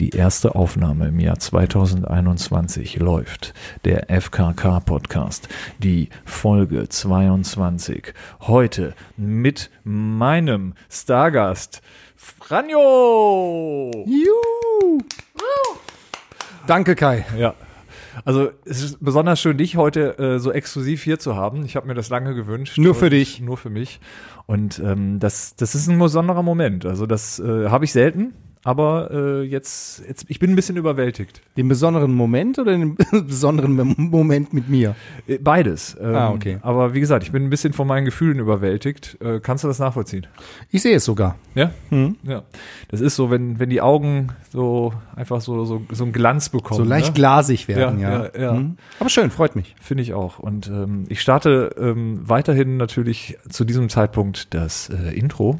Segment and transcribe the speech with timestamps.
[0.00, 3.52] Die erste Aufnahme im Jahr 2021 läuft.
[3.84, 5.48] Der FKK Podcast.
[5.78, 8.14] Die Folge 22.
[8.42, 11.82] Heute mit meinem Stargast
[12.14, 13.90] Franjo.
[14.06, 15.00] Juhu.
[16.68, 17.26] Danke, Kai.
[17.36, 17.54] Ja.
[18.24, 21.64] Also es ist besonders schön, dich heute äh, so exklusiv hier zu haben.
[21.64, 22.78] Ich habe mir das lange gewünscht.
[22.78, 23.40] Nur für dich.
[23.40, 23.98] Nur für mich.
[24.46, 26.86] Und ähm, das, das ist ein besonderer Moment.
[26.86, 28.34] Also das äh, habe ich selten.
[28.64, 31.40] Aber äh, jetzt, jetzt, ich bin ein bisschen überwältigt.
[31.56, 34.94] Den besonderen Moment oder den besonderen Mom- Moment mit mir?
[35.26, 35.96] Äh, Beides.
[36.00, 36.58] Ähm, Ah, okay.
[36.62, 39.16] Aber wie gesagt, ich bin ein bisschen von meinen Gefühlen überwältigt.
[39.20, 40.26] Äh, kannst du das nachvollziehen?
[40.70, 41.36] Ich sehe es sogar.
[41.54, 41.70] Ja?
[41.90, 42.16] Hm.
[42.24, 42.42] Ja.
[42.88, 46.78] Das ist so, wenn, wenn die Augen so einfach so, so, so einen Glanz bekommen.
[46.82, 47.14] So leicht ne?
[47.14, 48.30] glasig werden, Ja, ja.
[48.34, 48.52] ja, ja.
[48.54, 48.76] Hm.
[48.98, 49.76] Aber schön, freut mich.
[49.80, 50.38] Finde ich auch.
[50.38, 55.56] Und ähm, ich starte ähm, weiterhin natürlich zu diesem Zeitpunkt das äh, Intro.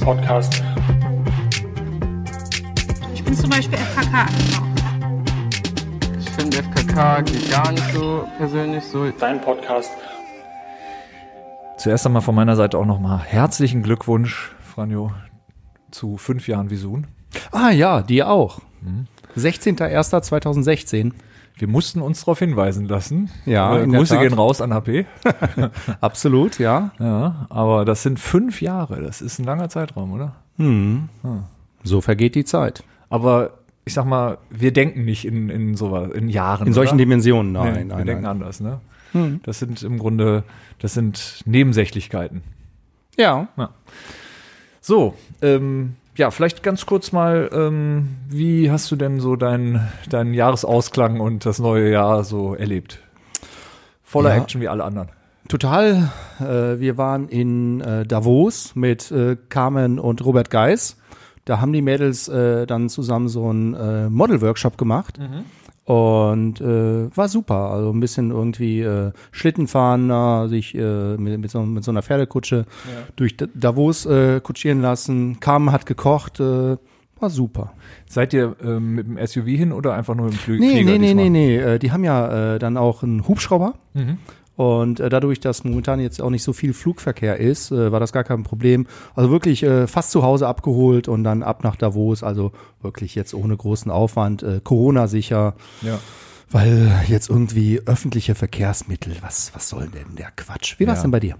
[0.00, 0.62] Podcast.
[3.14, 5.24] Ich bin zum Beispiel FKK angekommen.
[6.18, 9.10] Ich finde FKK geht gar nicht so persönlich so.
[9.10, 9.90] Dein Podcast.
[11.76, 15.12] Zuerst einmal von meiner Seite auch nochmal herzlichen Glückwunsch, Franjo,
[15.90, 17.06] zu fünf Jahren Visun.
[17.52, 18.60] Ah ja, dir auch.
[18.80, 19.06] Mhm.
[19.36, 21.12] 16.01.2016.
[21.56, 23.30] Wir mussten uns darauf hinweisen lassen.
[23.44, 25.04] Ja, äh, Grüße gehen raus an HP.
[26.00, 26.92] Absolut, ja.
[26.98, 29.02] Ja, aber das sind fünf Jahre.
[29.02, 30.36] Das ist ein langer Zeitraum, oder?
[30.56, 31.08] Hm.
[31.22, 31.44] Ah.
[31.82, 32.82] So vergeht die Zeit.
[33.10, 36.66] Aber ich sag mal, wir denken nicht in, in so in Jahren.
[36.68, 37.04] In solchen oder?
[37.04, 38.30] Dimensionen, Nee, nein, wir nein, denken nein.
[38.30, 38.80] anders, ne?
[39.12, 39.40] Hm.
[39.42, 40.44] Das sind im Grunde,
[40.78, 42.42] das sind Nebensächlichkeiten.
[43.18, 43.48] Ja.
[44.80, 50.34] So, ähm, ja, vielleicht ganz kurz mal, ähm, wie hast du denn so deinen deinen
[50.34, 52.98] Jahresausklang und das neue Jahr so erlebt?
[54.02, 54.42] Voller Ja.
[54.42, 55.08] Action wie alle anderen.
[55.48, 56.10] Total.
[56.40, 60.96] Äh, wir waren in äh, Davos mit äh, Carmen und Robert Geis.
[61.44, 65.18] Da haben die Mädels äh, dann zusammen so einen äh, Model-Workshop gemacht.
[65.84, 67.70] Und äh, war super.
[67.72, 71.90] Also ein bisschen irgendwie äh, Schlitten fahren, äh, sich äh, mit, mit, so, mit so
[71.90, 72.64] einer Pferdekutsche
[73.16, 75.40] durch D- Davos äh, kutschieren lassen.
[75.40, 76.38] Carmen hat gekocht.
[76.38, 76.76] Äh,
[77.18, 77.74] war super.
[78.08, 80.98] Seid ihr ähm, mit dem SUV hin oder einfach nur im Flü Nee, Flieger nee,
[80.98, 81.24] nee, diesmal?
[81.24, 81.56] nee, nee.
[81.58, 83.74] Äh, die haben ja äh, dann auch einen Hubschrauber.
[83.92, 84.16] Mhm.
[84.60, 88.12] Und äh, dadurch, dass momentan jetzt auch nicht so viel Flugverkehr ist, äh, war das
[88.12, 88.86] gar kein Problem.
[89.14, 92.22] Also wirklich äh, fast zu Hause abgeholt und dann ab nach Davos.
[92.22, 95.54] Also wirklich jetzt ohne großen Aufwand, äh, Corona-sicher.
[95.80, 95.98] Ja.
[96.50, 100.78] Weil jetzt irgendwie öffentliche Verkehrsmittel, was, was soll denn der Quatsch?
[100.78, 101.02] Wie war's Ja.
[101.04, 101.36] denn bei dir?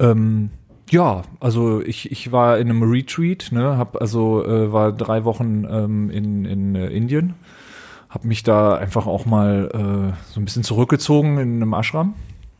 [0.00, 0.50] Ähm,
[0.90, 5.68] ja, also ich, ich war in einem Retreat, ne, hab also äh, war drei Wochen
[5.70, 7.34] ähm, in, in äh, Indien,
[8.08, 12.14] hab mich da einfach auch mal so ein bisschen zurückgezogen in einem Ashram.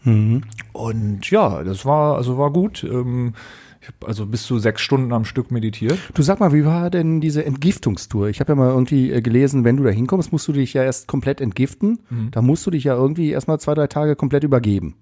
[0.05, 0.43] Mhm.
[0.73, 2.85] Und ja, das war also war gut.
[2.85, 3.35] Ähm,
[3.81, 5.99] ich habe also bis zu sechs Stunden am Stück meditiert.
[6.13, 8.29] Du sag mal, wie war denn diese Entgiftungstour?
[8.29, 10.83] Ich habe ja mal irgendwie äh, gelesen, wenn du da hinkommst, musst du dich ja
[10.83, 12.01] erst komplett entgiften.
[12.31, 14.97] Da musst du dich ja irgendwie erstmal zwei, drei Tage komplett übergeben.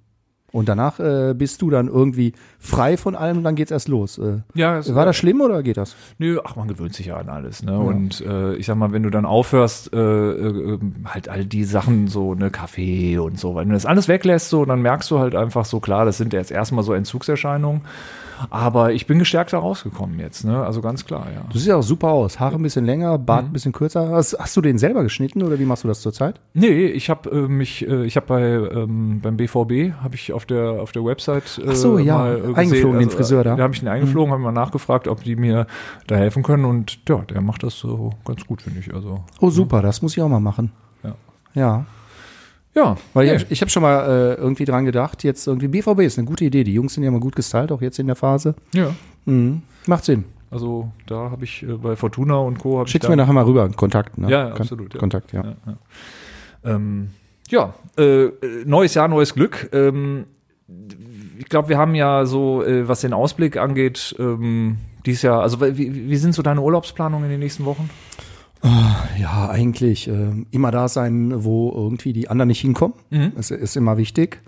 [0.51, 4.17] Und danach äh, bist du dann irgendwie frei von allem und dann geht's erst los.
[4.17, 5.95] Äh, Ja, es war das schlimm oder geht das?
[6.17, 7.79] Nö, ach, man gewöhnt sich ja an alles, ne?
[7.79, 12.09] Und äh, ich sag mal, wenn du dann aufhörst, äh, äh, halt all die Sachen,
[12.09, 15.35] so ne Kaffee und so, wenn du das alles weglässt, so, dann merkst du halt
[15.35, 17.83] einfach so, klar, das sind jetzt erstmal so Entzugserscheinungen.
[18.51, 20.65] Aber ich bin gestärkt da rausgekommen jetzt, ne?
[20.65, 21.43] Also ganz klar, ja.
[21.51, 22.39] Du siehst ja auch super aus.
[22.41, 24.11] Haare ein bisschen länger, Bart ein bisschen kürzer.
[24.11, 26.41] Hast, hast du den selber geschnitten oder wie machst du das zurzeit?
[26.55, 30.47] Nee, ich habe äh, mich, äh, ich habe bei ähm, beim BVB habe ich auf
[30.47, 33.53] der auf der Website äh, Ach so, ja, mal, äh, eingeflogen, den Friseur da.
[33.55, 33.57] Mhm.
[33.57, 35.67] Da habe ich ihn eingeflogen, habe mal nachgefragt, ob die mir
[36.07, 38.95] da helfen können und ja, der macht das so ganz gut, finde ich.
[38.95, 40.73] Also Oh, super, das muss ich auch mal machen.
[41.03, 41.15] Ja.
[41.55, 41.87] Ja.
[42.75, 43.37] Ja, Weil nee.
[43.37, 46.45] ich, ich habe schon mal äh, irgendwie dran gedacht, jetzt irgendwie BVB ist eine gute
[46.45, 46.65] Idee.
[46.65, 48.55] Die Jungs sind ja mal gut gestylt, auch jetzt in der Phase.
[48.73, 48.95] ja.
[49.25, 49.63] Mhm.
[49.87, 50.25] Macht Sinn.
[50.51, 52.85] Also da habe ich äh, bei Fortuna und Co.
[52.87, 54.17] Schick's mir nachher mal rüber, Kontakt.
[54.17, 54.31] Ne?
[54.31, 55.01] Ja, ja, absolut, ja.
[55.01, 55.45] Kontakt, ja.
[55.45, 56.75] Ja, ja.
[56.75, 57.11] Ähm,
[57.49, 58.31] ja äh,
[58.65, 59.69] neues Jahr, neues Glück.
[59.73, 60.25] Ähm,
[61.39, 65.61] ich glaube, wir haben ja so, äh, was den Ausblick angeht, ähm, dieses Jahr, also
[65.61, 67.89] wie, wie sind so deine Urlaubsplanungen in den nächsten Wochen?
[69.21, 72.95] Ja, eigentlich äh, immer da sein, wo irgendwie die anderen nicht hinkommen.
[73.11, 73.33] Mhm.
[73.37, 74.41] Das ist immer wichtig.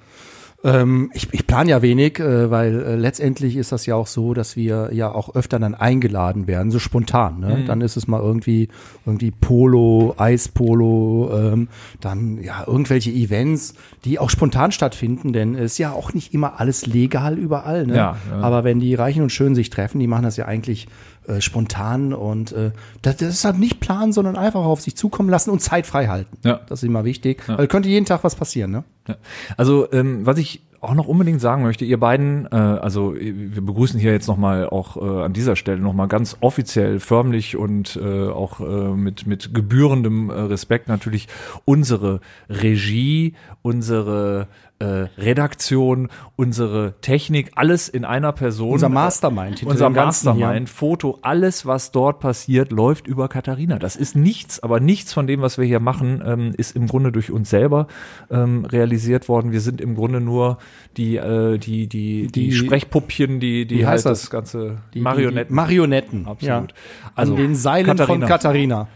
[0.63, 4.35] Ähm, ich ich plane ja wenig, äh, weil äh, letztendlich ist das ja auch so,
[4.35, 7.41] dass wir ja auch öfter dann eingeladen werden, so spontan.
[7.41, 7.65] Ne?
[7.67, 8.69] Dann ist es mal irgendwie
[9.07, 11.69] irgendwie Polo, Eispolo, ähm,
[12.01, 13.75] dann ja irgendwelche Events,
[14.05, 17.87] die auch spontan stattfinden, denn es ist ja auch nicht immer alles legal überall.
[17.87, 17.97] Ne?
[17.97, 18.41] Ja, ja.
[18.41, 20.89] Aber wenn die Reichen und Schönen sich treffen, die machen das ja eigentlich
[21.27, 22.73] äh, spontan und äh,
[23.03, 26.39] das, halt nicht planen, sondern einfach auf sich zukommen lassen und Zeit frei halten.
[26.45, 26.61] Ja.
[26.69, 28.71] Das ist immer wichtig, weil könnte jeden Tag was passieren.
[28.71, 28.85] Ne?
[29.09, 29.17] Ja.
[29.57, 34.01] Also ähm, was ich auch noch unbedingt sagen möchte, ihr beiden, äh, also wir begrüßen
[34.01, 38.61] hier jetzt nochmal auch äh, an dieser Stelle nochmal ganz offiziell, förmlich und äh, auch
[38.61, 38.65] äh,
[38.95, 41.29] mit, mit gebührendem äh, Respekt natürlich
[41.67, 44.49] unsere Regie, unsere
[44.81, 48.73] äh, Redaktion, unsere Technik, alles in einer Person.
[48.73, 49.91] Unser Mastermind Unser.
[49.91, 53.79] Mastermind, Foto, alles, was dort passiert, läuft über Katharina.
[53.79, 57.13] Das ist nichts, aber nichts von dem, was wir hier machen, ähm, ist im Grunde
[57.13, 57.87] durch uns selber
[58.31, 59.53] ähm, realisiert worden.
[59.53, 60.59] Wir sind im Grunde nur
[60.97, 64.21] die, äh, die, die, die, Die- Sprechpuppchen, die, die halt heißt das?
[64.23, 65.49] das ganze Die- Marionetten.
[65.49, 66.27] Die, Marionetten.
[66.27, 66.71] Absolut.
[66.73, 66.77] Ja.
[67.15, 68.19] Also, An den Seilen Katharina.
[68.21, 68.89] von Katharina.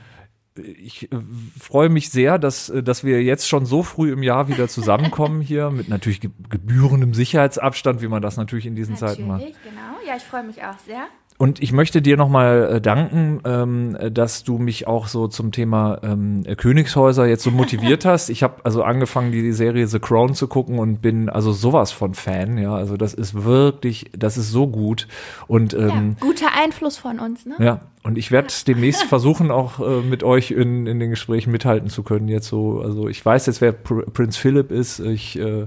[0.57, 1.17] Ich äh,
[1.59, 5.41] freue mich sehr, dass, äh, dass wir jetzt schon so früh im Jahr wieder zusammenkommen
[5.43, 9.41] hier, mit natürlich ge gebührendem Sicherheitsabstand, wie man das natürlich in diesen Zeiten macht.
[9.41, 9.81] Natürlich, genau.
[10.07, 11.07] Ja, ich freue mich auch sehr.
[11.37, 15.51] Und ich möchte dir nochmal äh, danken, ähm, äh, dass du mich auch so zum
[15.51, 18.31] Thema ähm, äh, Königshäuser jetzt so motiviert hast.
[18.31, 22.15] Ich habe also angefangen, die Serie The Crown zu gucken und bin also sowas von
[22.15, 22.57] Fan.
[22.57, 25.09] Ja, also das ist wirklich, das ist so gut.
[25.49, 27.57] Und Ja, ähm, guter Einfluss von uns, ne?
[27.59, 31.89] ja, und ich werde demnächst versuchen, auch äh, mit euch in, in den Gesprächen mithalten
[31.89, 32.29] zu können.
[32.29, 35.01] Jetzt so, also ich weiß jetzt, wer Pr Prinz Philip ist.
[35.01, 35.67] Ich äh,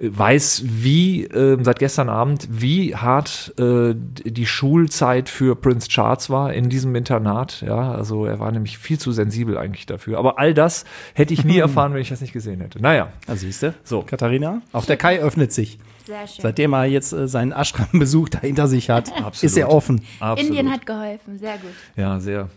[0.00, 6.52] weiß, wie äh, seit gestern Abend, wie hart äh, die Schulzeit für Prinz Charles war
[6.54, 7.60] in diesem Internat.
[7.60, 10.18] Ja, also er war nämlich viel zu sensibel eigentlich dafür.
[10.18, 12.80] Aber all das hätte ich nie erfahren, wenn ich das nicht gesehen hätte.
[12.80, 13.74] Naja, Ah, siehst du?
[13.84, 14.02] So.
[14.02, 14.62] Katharina.
[14.72, 15.78] Auch der Kai öffnet sich.
[16.08, 16.42] Sehr schön.
[16.42, 19.12] Seitdem er jetzt äh, seinen Ashram-Besuch da hinter sich hat,
[19.42, 20.00] ist er offen.
[20.20, 20.48] absolut.
[20.48, 21.70] Indien hat geholfen, sehr gut.
[21.96, 22.48] Ja, sehr.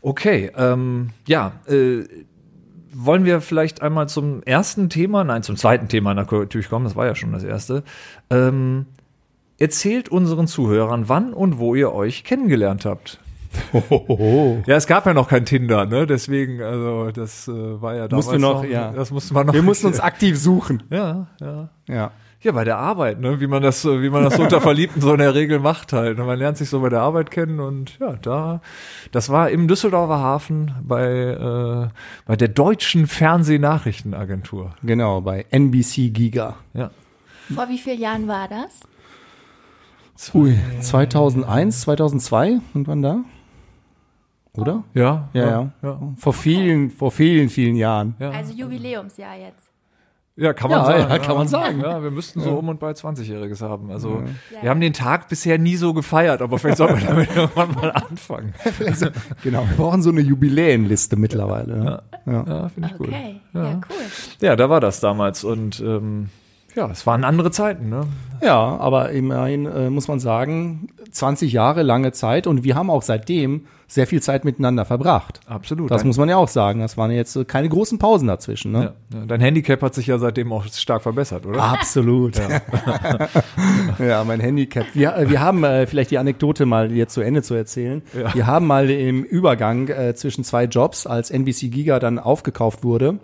[0.00, 2.04] Okay, ähm, ja, äh,
[2.94, 7.04] wollen wir vielleicht einmal zum ersten Thema, nein, zum zweiten Thema natürlich kommen, das war
[7.04, 7.84] ja schon das erste.
[8.30, 8.86] Ähm,
[9.58, 13.20] erzählt unseren Zuhörern, wann und wo ihr euch kennengelernt habt.
[14.66, 16.06] Ja, es gab ja noch kein Tinder, ne?
[16.06, 18.92] Deswegen, also das äh, war ja damals Mussten wir noch, ja.
[18.92, 19.54] Das musste man noch.
[19.54, 20.82] Wir mussten uns aktiv suchen.
[20.90, 21.68] ja, ja.
[21.88, 22.10] Ja.
[22.42, 23.40] Ja, bei der Arbeit, ne?
[23.40, 26.18] Wie man das, wie man das unter Verliebten so in der Regel macht halt.
[26.18, 26.24] ne?
[26.24, 28.60] Man lernt sich so bei der Arbeit kennen und ja, da,
[29.10, 31.88] das war im Düsseldorfer Hafen bei, äh,
[32.26, 34.74] bei der deutschen Fernsehnachrichtenagentur.
[34.82, 36.56] Genau, bei NBC Giga.
[36.74, 36.90] Ja.
[37.54, 40.34] Vor wie vielen Jahren war das?
[40.34, 43.18] Ui, 2001, 2002, irgendwann da?
[44.54, 44.84] Oder?
[44.94, 45.70] Ja, Ja, ja.
[45.82, 46.00] ja.
[46.16, 48.14] Vor vielen, vor vielen, vielen Jahren.
[48.18, 49.68] Ja, Also Jubiläumsjahr jetzt.
[50.36, 51.10] Ja kann man Ja, sagen.
[51.10, 51.80] ja, kann man sagen.
[51.80, 53.90] Ja, wir müssten so um und bei 20-Jähriges haben.
[53.90, 54.22] Also,
[54.60, 57.90] wir haben den Tag bisher nie so gefeiert, aber vielleicht sollten wir damit irgendwann mal
[57.90, 58.54] anfangen.
[59.42, 61.76] Genau, wir brauchen so eine Jubiläenliste mittlerweile.
[61.76, 62.02] Ne?
[62.26, 63.08] Ja, finde ich gut.
[63.08, 63.96] Okay, ja, cool.
[64.40, 66.28] Ja, da war das damals und ähm,
[66.76, 68.06] ja, es waren andere Zeiten, ne?
[68.42, 73.00] Ja, aber immerhin äh, muss man sagen, 20 Jahre lange Zeit und wir haben auch
[73.00, 75.40] seitdem sehr viel Zeit miteinander verbracht.
[75.46, 75.90] Absolut.
[75.90, 76.80] Das muss man ja auch sagen.
[76.80, 78.72] Das waren jetzt äh, keine großen Pausen dazwischen.
[78.72, 78.92] Ne?
[79.12, 81.62] ja, ja, dein Handicap hat sich ja seitdem auch stark verbessert, oder?
[81.62, 82.36] Absolut.
[83.98, 84.24] Ja.
[84.24, 84.86] mein Handicap.
[84.92, 88.02] Wir, äh, wir haben äh, vielleicht die Anekdote mal jetzt zu Ende zu erzählen.
[88.12, 88.34] Ja.
[88.34, 93.18] Wir haben mal im Übergang äh, zwischen zwei Jobs, als NBC Giga dann aufgekauft wurde,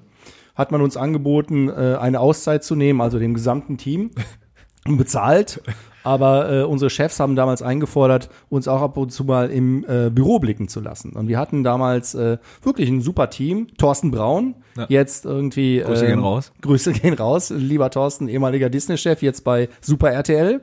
[0.55, 4.11] hat man uns angeboten, äh, eine Auszeit zu nehmen, also dem gesamten Team,
[4.87, 5.63] bezahlt.
[6.05, 10.11] Aber äh, unsere Chefs haben damals eingefordert, uns auch ab und zu mal im äh,
[10.11, 11.13] Büro blicken zu lassen.
[11.13, 13.69] Und wir hatten damals äh, wirklich ein super Team.
[13.79, 14.87] Thorsten Braun, Ja.
[14.89, 15.79] jetzt irgendwie.
[15.79, 16.53] Grüße gehen raus.
[16.61, 20.63] Grüße gehen raus, lieber Thorsten, ehemaliger Disney-Chef, jetzt bei Super RTL.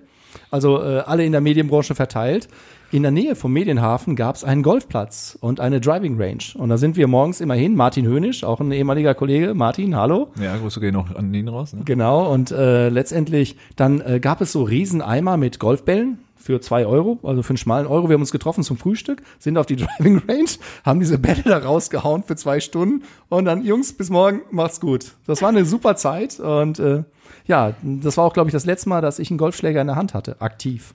[0.52, 2.48] Also äh, alle in der Medienbranche verteilt.
[2.92, 6.44] In der Nähe vom Medienhafen gab es einen Golfplatz und eine Driving Range.
[6.56, 7.76] Und da sind wir morgens immer hin.
[7.76, 9.54] Martin Hönisch, auch ein ehemaliger Kollege.
[9.54, 10.32] Martin, hallo.
[10.42, 11.74] Ja, Grüße gehen auch an ihn raus.
[11.74, 11.82] Ne?
[11.86, 17.20] Genau, und äh, letztendlich, dann äh, gab es so Rieseneimer mit Golfbällen für zwei Euro,
[17.22, 18.10] also für einen schmalen Euro.
[18.10, 20.50] Wir haben uns getroffen zum Frühstück, sind auf die Driving Range,
[20.84, 25.12] haben diese Bälle da rausgehauen für zwei Stunden und dann, Jungs, bis morgen, macht's gut.
[25.28, 27.04] Das war eine super Zeit und äh,
[27.46, 29.96] ja, das war auch, glaube ich, das letzte Mal, dass ich einen Golfschläger in der
[29.96, 30.94] Hand hatte, aktiv.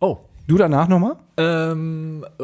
[0.00, 0.18] Oh.
[0.50, 1.14] Du danach nochmal?
[1.36, 2.42] Ähm, äh,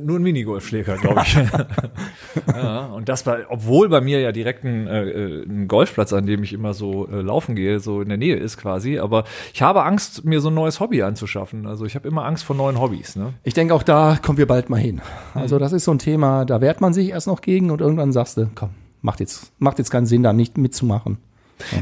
[0.00, 1.34] nur ein Minigolfschläger, glaube ich.
[2.54, 6.44] ja, und das war, obwohl bei mir ja direkt ein, äh, ein Golfplatz, an dem
[6.44, 9.00] ich immer so äh, laufen gehe, so in der Nähe ist quasi.
[9.00, 11.66] Aber ich habe Angst, mir so ein neues Hobby anzuschaffen.
[11.66, 13.16] Also ich habe immer Angst vor neuen Hobbys.
[13.16, 13.34] Ne?
[13.42, 15.00] Ich denke, auch da kommen wir bald mal hin.
[15.34, 18.12] Also das ist so ein Thema, da wehrt man sich erst noch gegen und irgendwann
[18.12, 18.70] sagst du, komm,
[19.02, 21.18] macht jetzt, macht jetzt keinen Sinn, da nicht mitzumachen.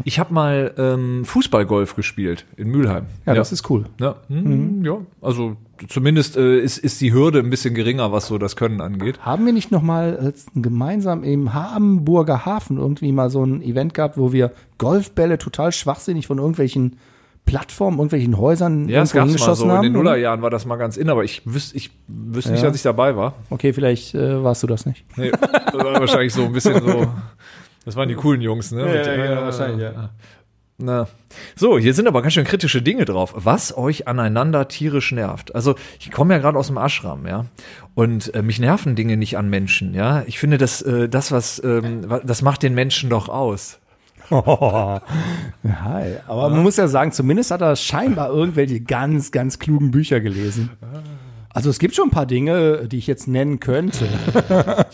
[0.04, 3.06] Ich habe mal ähm, Fußballgolf gespielt in Mülheim.
[3.26, 3.84] Ja, das ist cool.
[4.00, 4.98] Ja, hm, ja.
[5.20, 5.56] also
[5.88, 9.18] zumindest äh, ist, ist die Hürde ein bisschen geringer, was so das Können angeht.
[9.20, 13.94] Haben wir nicht noch mal äh, gemeinsam im Hamburger Hafen irgendwie mal so ein Event
[13.94, 16.96] gehabt, wo wir Golfbälle total schwachsinnig von irgendwelchen
[17.46, 19.64] Plattformen, irgendwelchen Häusern Ja, es irgendwo gab mal so.
[19.66, 19.82] In haben?
[19.84, 22.68] den Nullerjahren war das mal ganz in, aber ich wüsste ich wüsste nicht, Ja.
[22.68, 23.34] dass ich dabei war.
[23.50, 25.04] Okay, vielleicht äh, warst du das nicht.
[25.16, 27.06] Nee, das war wahrscheinlich so ein bisschen so.
[27.86, 28.80] Das waren die coolen Jungs, ne?
[28.80, 30.10] Ja, ja, genau, wahrscheinlich, ja.
[30.76, 31.06] Na.
[31.54, 33.32] So, hier sind aber ganz schön kritische Dinge drauf.
[33.36, 35.54] Was euch aneinander tierisch nervt.
[35.54, 37.46] Also, ich komme ja gerade aus dem Ashram, ja.
[37.94, 40.24] Und äh, mich nerven Dinge nicht an Menschen, ja.
[40.26, 43.78] Ich finde, das, äh, das, was, ähm, das macht den Menschen doch aus.
[44.30, 45.00] Hi.
[46.26, 50.70] Aber man muss ja sagen, zumindest hat er scheinbar irgendwelche ganz, ganz klugen Bücher gelesen.
[51.56, 54.06] Also es gibt schon ein paar Dinge, die ich jetzt nennen könnte.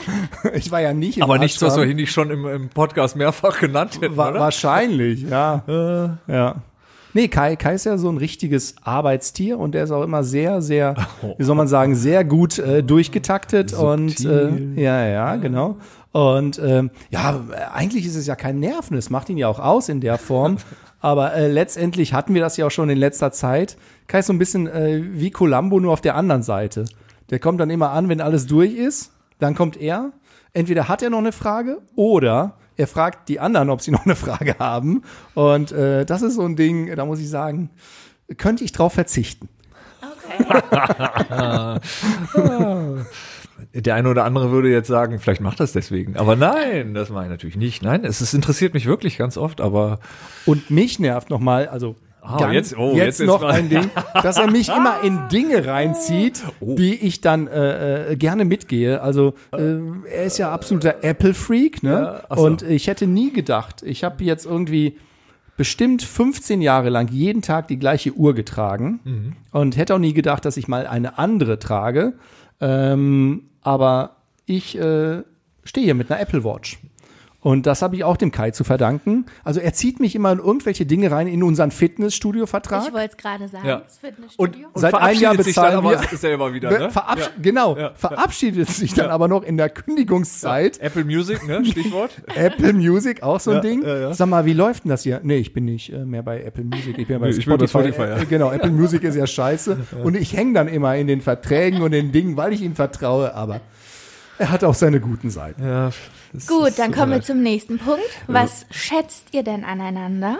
[0.55, 3.17] ich war ja nicht im Aber nichts, was wir hier nicht schon im, im Podcast
[3.17, 4.39] mehrfach genannt hätten, Wa oder?
[4.39, 5.65] wahrscheinlich, ja.
[6.29, 6.55] ja.
[7.15, 10.63] Nee, Kai, Kai ist ja so ein richtiges Arbeitstier und der ist auch immer sehr,
[10.63, 10.95] sehr,
[11.37, 15.79] wie soll man sagen, sehr gut äh, durchgetaktet und äh, ja, ja, genau.
[16.13, 17.41] Und ähm, ja,
[17.75, 20.59] eigentlich ist es ja kein Nerven, es macht ihn ja auch aus in der Form.
[21.03, 23.77] Aber äh, letztendlich hatten wir das ja auch schon in letzter Zeit.
[24.07, 26.85] Kai so ein bisschen äh, wie Columbo, nur auf der anderen Seite.
[27.29, 29.13] Der kommt dann immer an, wenn alles durch ist.
[29.41, 30.13] Dann kommt er.
[30.53, 34.15] Entweder hat er noch eine Frage oder er fragt die anderen, ob sie noch eine
[34.15, 35.03] Frage haben.
[35.35, 37.71] Und äh, das ist so ein Ding, da muss ich sagen,
[38.37, 39.49] könnte ich drauf verzichten.
[43.75, 46.17] Der eine oder andere würde jetzt sagen, vielleicht macht das deswegen.
[46.17, 47.83] Aber nein, das mache ich natürlich nicht.
[47.83, 49.99] Nein, es, es interessiert mich wirklich ganz oft, aber
[50.47, 53.91] Und mich nervt nochmal, also Ah, ganz, jetzt- oh, jetzt, jetzt noch ein Ding,
[54.23, 56.77] dass er mich immer in Dinge reinzieht, Oh.
[56.77, 59.03] die ich dann äh, äh, gerne mitgehe.
[59.03, 59.59] Also äh,
[60.09, 62.23] er ist ja absoluter Apple-Freak, ne?
[62.29, 62.45] ach so.
[62.45, 64.97] Und ich hätte nie gedacht, ich habe jetzt irgendwie
[65.63, 69.33] bestimmt 15 Jahre lang jeden Tag die gleiche Uhr getragen Mhm.
[69.53, 72.15] und hätte auch nie gedacht, dass ich mal eine andere trage.
[72.61, 75.23] Ähm, aber ich äh,
[75.63, 76.79] stehe hier mit einer Apple Watch.
[77.43, 79.27] Und das habe ich auch dem Kai zu verdanken.
[79.43, 82.87] Also er zieht mich immer in irgendwelche Dinge rein in unseren Fitnessstudio-Vertrag.
[82.87, 83.67] Ich wollte es gerade sagen.
[83.67, 83.77] Ja.
[83.81, 84.69] Das Und, Fitnessstudio.
[84.73, 86.91] und Seit einem Jahr verabschiedet sich bezahlen dann aber wir- selber wieder, ne?
[86.91, 87.91] Verabsch Genau, Ja.
[87.95, 90.79] verabschiedet sich dann aber noch in der Kündigungszeit.
[90.81, 91.65] Apple Music, ne?
[91.65, 92.11] Stichwort.
[92.35, 93.83] Apple Music, auch so ein Ja, Ding.
[93.83, 94.15] ja, ja.
[94.15, 95.21] Sag mal, wie läuft denn das hier?
[95.23, 97.59] Nee, ich bin nicht äh, mehr bei Apple Music, ich bin bei Nee, ich bin
[97.59, 97.93] bei Spotify.
[97.93, 98.23] Spotify, ja.
[98.23, 99.79] Äh, genau, Apple Music ist ja scheiße.
[100.05, 103.35] Und ich hänge dann immer in den Verträgen und den Dingen, weil ich ihm vertraue,
[103.35, 103.61] aber
[104.39, 105.63] er hat auch seine guten Seiten.
[105.65, 105.91] Ja,
[106.47, 108.01] Gut, dann so kommen wir zum nächsten Punkt.
[108.27, 110.39] Was schätzt ihr denn aneinander?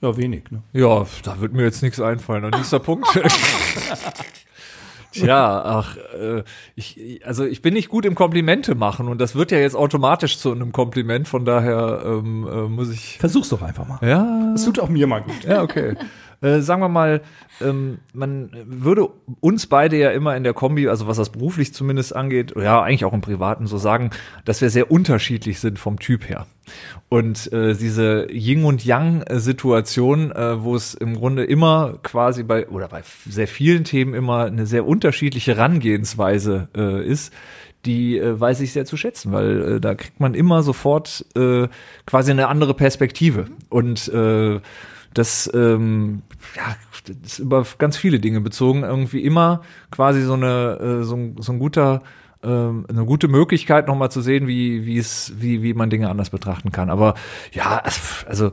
[0.00, 0.62] Ja, wenig, ne?
[0.72, 2.44] Ja, da wird mir jetzt nichts einfallen.
[2.44, 3.06] Und nächster Punkt.
[5.12, 6.42] Tja, ach, äh,
[6.74, 10.38] ich, also ich bin nicht gut im Komplimente machen und das wird ja jetzt automatisch
[10.38, 13.16] zu einem Kompliment, von daher ähm, äh, muss ich.
[13.18, 13.98] Versuch's doch einfach mal.
[14.06, 15.44] Ja, Das tut auch mir mal gut.
[15.44, 15.96] ja, okay.
[16.40, 17.22] Äh, sagen wir mal,
[17.60, 19.08] ähm, man würde
[19.40, 23.04] uns beide ja immer in der Kombi, also was das beruflich zumindest angeht, ja, eigentlich
[23.04, 24.10] auch im Privaten so sagen,
[24.44, 26.46] dass wir sehr unterschiedlich sind vom Typ her.
[27.08, 32.68] Und äh, diese Yin und Yang äh, äh, wo es im Grunde immer quasi bei
[32.68, 37.32] oder bei sehr vielen Themen immer eine sehr unterschiedliche Herangehensweise äh, ist,
[37.84, 41.68] die äh, weiß ich sehr zu schätzen, weil äh, da kriegt man immer sofort äh,
[42.04, 44.60] quasi eine andere Perspektive und äh,
[45.18, 46.22] das ähm,
[46.56, 51.16] ja das ist über ganz viele Dinge bezogen irgendwie immer quasi so eine äh, so,
[51.16, 52.02] ein, so ein guter
[52.42, 56.30] ähm, eine gute Möglichkeit nochmal zu sehen, wie wie es wie wie man Dinge anders
[56.30, 56.90] betrachten kann.
[56.90, 57.14] Aber
[57.52, 57.82] ja,
[58.26, 58.52] also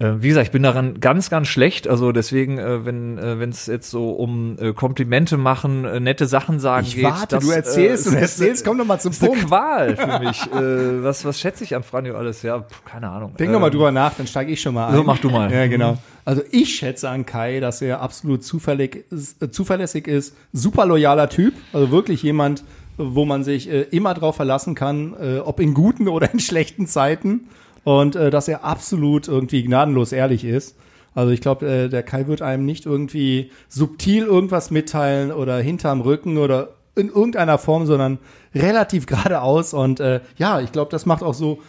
[0.00, 1.88] äh, wie gesagt, ich bin daran ganz, ganz schlecht.
[1.88, 6.60] Also deswegen, äh, wenn äh, es jetzt so um äh, Komplimente machen, äh, nette Sachen
[6.60, 9.10] sagen Ich geht, warte, das, du erzählst äh, und ist- erzählst, komm doch mal zum
[9.12, 9.46] ist eine Punkt.
[9.48, 10.42] Qual für mich.
[10.52, 12.42] äh, was was schätze ich an Franjo alles?
[12.42, 13.34] Ja, pf, keine Ahnung.
[13.38, 14.94] Denk doch mal Ähm, drüber nach, dann steige ich schon mal ein.
[14.94, 15.52] So, mach du mal.
[15.52, 15.98] Ja, genau.
[16.24, 21.28] Also ich schätze an Kai, dass er absolut zuverlässig ist, äh, zuverlässig ist, super loyaler
[21.28, 22.62] Typ, also wirklich jemand,
[22.98, 26.86] wo man sich äh, immer drauf verlassen kann, äh, ob in guten oder in schlechten
[26.86, 27.48] Zeiten
[27.88, 30.76] und äh, dass er absolut irgendwie gnadenlos ehrlich ist.
[31.14, 36.02] Also ich glaube, äh, der Kai wird einem nicht irgendwie subtil irgendwas mitteilen oder hinterm
[36.02, 38.18] Rücken oder in irgendeiner Form, sondern
[38.54, 41.62] relativ geradeaus und äh, ja, ich glaube, das macht auch so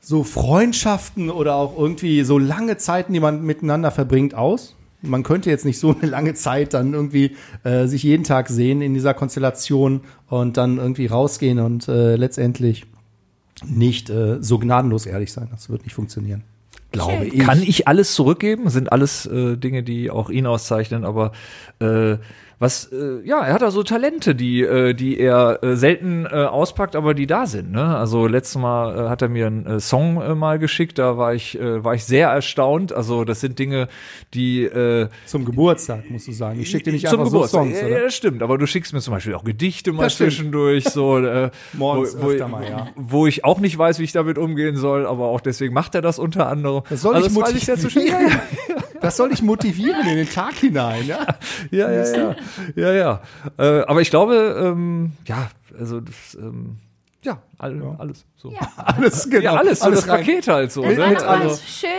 [0.00, 4.74] so Freundschaften oder auch irgendwie so lange Zeiten, die man miteinander verbringt, aus.
[5.02, 8.80] Man könnte jetzt nicht so eine lange Zeit dann irgendwie äh, sich jeden Tag sehen
[8.80, 12.86] in dieser Konstellation und dann irgendwie rausgehen und äh, letztendlich
[13.66, 15.48] nicht äh, so gnadenlos ehrlich sein.
[15.50, 16.42] Das wird nicht funktionieren.
[16.92, 17.38] Glaube ich.
[17.40, 18.70] Kann ich alles zurückgeben?
[18.70, 21.32] Sind alles äh, Dinge, die auch ihn auszeichnen, aber
[21.80, 22.16] äh,
[22.58, 26.44] was, äh, ja, er hat da so Talente, die, äh, die er äh, selten äh,
[26.44, 27.72] auspackt, aber die da sind.
[27.72, 27.96] Ne?
[27.96, 31.34] Also letztes Mal äh, hat er mir einen äh, Song äh, mal geschickt, da war
[31.34, 32.92] ich, äh, war ich sehr erstaunt.
[32.92, 33.88] Also das sind Dinge,
[34.34, 36.60] die äh, Zum Geburtstag, musst du sagen.
[36.60, 37.64] Ich schicke dir nicht zum einfach Geburtstag.
[37.64, 37.98] so Songs, ja, oder?
[37.98, 38.42] ja, das stimmt.
[38.42, 42.48] Aber du schickst mir zum Beispiel auch Gedichte mal zwischendurch, so äh, Morgens wo, wo,
[42.48, 42.88] mal, ja.
[42.96, 46.02] wo ich auch nicht weiß, wie ich damit umgehen soll, aber auch deswegen macht er
[46.02, 46.82] das unter anderem.
[46.88, 48.04] Das soll also ich das weiß ich sehr zu schätzen.
[48.14, 48.83] motivieren.
[49.04, 51.26] Das soll ich motivieren in den Tag hinein, ja?
[51.70, 52.36] Ja, ja, ja.
[52.74, 53.22] Ja, ja.
[53.58, 56.78] Äh, aber ich glaube, ähm, ja, also das, ähm,
[57.22, 58.50] ja, all, alles so.
[58.52, 59.54] Ja, Alles, genau.
[59.54, 60.18] alles, so das rein.
[60.20, 60.82] Paket halt so.
[60.82, 60.88] Ne?
[61.08, 61.94] mit Also schöner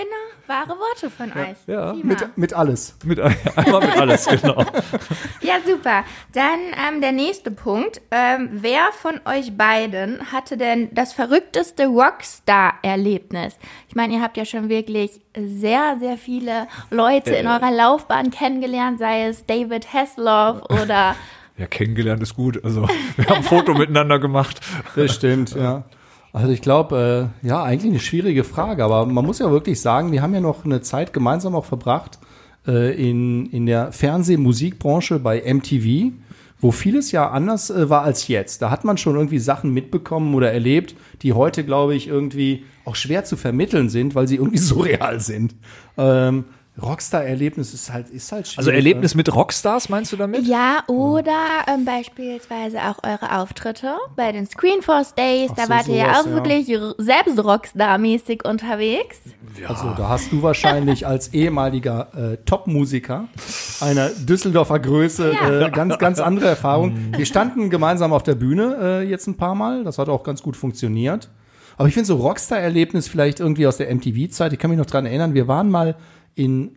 [0.48, 1.58] Wahre Worte von euch.
[1.68, 1.94] Ja.
[1.94, 2.96] Mit, mit alles.
[3.04, 3.20] Mit,
[3.56, 4.64] einmal mit alles, genau.
[5.42, 6.04] Ja, super.
[6.34, 8.02] Dann ähm, der nächste Punkt.
[8.12, 13.58] Ähm, wer von euch beiden hatte denn das verrückteste Rockstar-Erlebnis?
[13.90, 19.00] Ich meine, ihr habt ja schon wirklich sehr, sehr viele Leute in eurer Laufbahn kennengelernt,
[19.00, 21.16] sei es David Hasselhoff oder
[21.58, 22.64] Ja, kennengelernt ist gut.
[22.64, 24.60] Also, wir haben ein Foto miteinander gemacht.
[24.96, 25.84] Das stimmt, ja.
[26.36, 30.12] Also ich glaube, äh, ja, eigentlich eine schwierige Frage, aber man muss ja wirklich sagen,
[30.12, 32.20] wir haben ja noch eine Zeit gemeinsam auch verbracht
[32.68, 36.12] äh, in, in der Fernseh-Musikbranche bei MTV,
[36.60, 38.62] wo vieles ja anders äh, war als jetzt.
[38.62, 42.98] Da hat man schon irgendwie Sachen mitbekommen oder erlebt, die heute, glaube ich, irgendwie auch
[42.98, 45.56] schwer zu vermitteln sind, weil sie irgendwie surreal sind.
[45.98, 46.44] Ähm,
[46.82, 48.58] Rockstar-Erlebnis ist halt, ist halt schwierig.
[48.58, 50.46] Also Erlebnis mit Rockstars, meinst du damit?
[50.46, 51.38] Ja, oder
[51.74, 55.52] ähm, beispielsweise auch eure Auftritte bei den Screenforce Days.
[55.54, 56.34] Ach da so, wart ihr ja auch ja.
[56.34, 56.68] wirklich
[56.98, 59.20] selbst Rockstar-mäßig unterwegs.
[59.66, 63.30] Also da hast du wahrscheinlich als ehemaliger äh, Top-Musiker
[63.80, 65.68] einer Düsseldorfer Größe Ja.
[65.68, 66.98] äh, ganz, ganz andere Erfahrung.
[67.16, 69.86] Wir standen gemeinsam auf der Bühne äh, jetzt ein paar Mal.
[69.86, 71.30] Das hat auch ganz gut funktioniert.
[71.78, 74.54] Aber ich finde so Rockstar-Erlebnis vielleicht irgendwie aus der MTV-Zeit.
[74.54, 75.96] Ich kann mich noch dran erinnern, wir waren mal
[76.36, 76.76] in,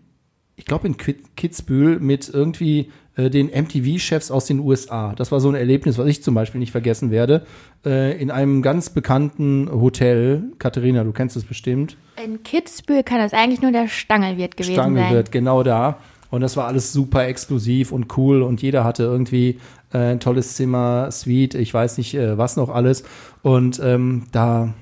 [0.56, 5.14] ich glaube in Ki- Kitzbühel mit irgendwie äh, den MTV-Chefs aus den USA.
[5.14, 7.44] Das war so ein Erlebnis, was ich zum Beispiel nicht vergessen werde.
[7.84, 10.44] Äh, in einem ganz bekannten Hotel.
[10.58, 11.96] Katharina, du kennst es bestimmt.
[12.24, 15.14] In Kitzbühel kann das eigentlich nur der Stangelwirt gewesen Stange sein.
[15.14, 15.98] wird, genau da.
[16.30, 19.58] Und das war alles super exklusiv und cool und jeder hatte irgendwie
[19.94, 23.02] äh, ein tolles Zimmer, Suite, ich weiß nicht, äh, was noch alles.
[23.42, 24.74] Und ähm, da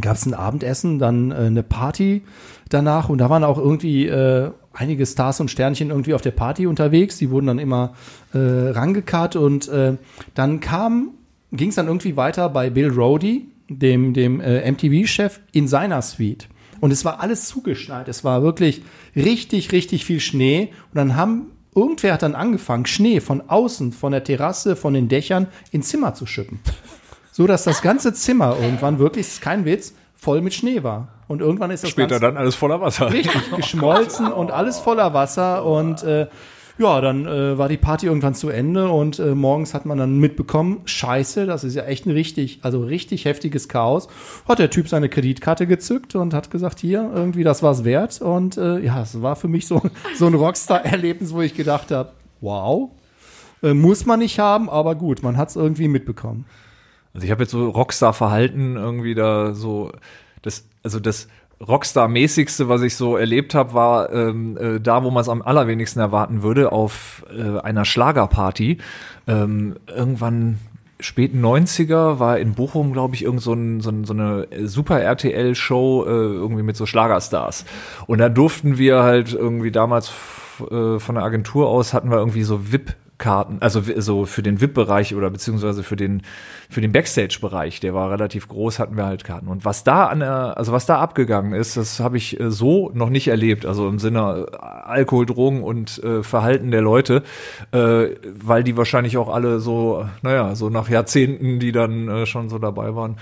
[0.00, 2.22] gab es ein Abendessen, dann äh, eine Party
[2.68, 6.66] danach und da waren auch irgendwie äh, einige Stars und Sternchen irgendwie auf der Party
[6.66, 7.18] unterwegs.
[7.18, 7.94] Die wurden dann immer
[8.32, 9.96] äh, rangekarrt und äh,
[10.34, 11.10] dann kam,
[11.52, 16.48] ging es dann irgendwie weiter bei Bill Rody, dem, dem äh, MTV-Chef, in seiner Suite.
[16.80, 18.08] Und es war alles zugeschneit.
[18.08, 18.82] Es war wirklich
[19.16, 20.70] richtig, richtig viel Schnee.
[20.92, 25.08] Und dann haben, irgendwer hat dann angefangen, Schnee von außen, von der Terrasse, von den
[25.08, 26.60] Dächern ins Zimmer zu schippen.
[27.38, 31.06] So dass das ganze Zimmer irgendwann wirklich, ist kein Witz, voll mit Schnee war.
[31.28, 33.12] Und irgendwann ist das Später dann alles voller Wasser.
[33.12, 36.26] richtig geschmolzen und alles voller Wasser und äh,
[36.78, 40.18] ja, dann äh, war die Party irgendwann zu Ende und äh, morgens hat man dann
[40.18, 44.08] mitbekommen, scheiße, das ist ja echt ein richtig, also richtig heftiges Chaos.
[44.48, 48.20] Hat der Typ seine Kreditkarte gezückt und hat gesagt, hier, irgendwie, das war's wert.
[48.20, 49.80] Und äh, ja, es war für mich so,
[50.16, 52.90] so ein Rockstar-Erlebnis, wo ich gedacht habe, wow,
[53.62, 56.44] äh, muss man nicht haben, aber gut, man hat's irgendwie mitbekommen.
[57.18, 59.90] Also ich habe jetzt so Rockstar-Verhalten irgendwie da so,
[60.42, 61.26] das, also das
[61.60, 65.98] Rockstar-mäßigste, was ich so erlebt habe, war ähm, äh, da, wo man es am allerwenigsten
[65.98, 68.78] erwarten würde, auf äh, einer Schlagerparty.
[69.26, 70.60] Ähm, irgendwann
[71.00, 75.00] späten 90er war in Bochum, glaube ich, irgend so, ein, so, ein, so eine super
[75.00, 77.64] RTL-Show äh, irgendwie mit so Schlagerstars.
[78.06, 80.12] Und da durften wir halt irgendwie damals
[80.70, 84.60] äh, von der Agentur aus hatten wir irgendwie so VIP Karten, also so für den
[84.60, 86.22] VIP-Bereich oder beziehungsweise für den
[86.70, 89.48] für den Backstage-Bereich, der war relativ groß, hatten wir halt Karten.
[89.48, 92.90] Und was da an der, also was da abgegangen ist, das habe ich äh, so
[92.94, 93.66] noch nicht erlebt.
[93.66, 97.22] Also im Sinne äh, Alkohol, Drogen und äh, Verhalten der Leute,
[97.72, 102.48] äh, weil die wahrscheinlich auch alle so, naja, so nach Jahrzehnten, die dann äh, schon
[102.48, 103.16] so dabei waren,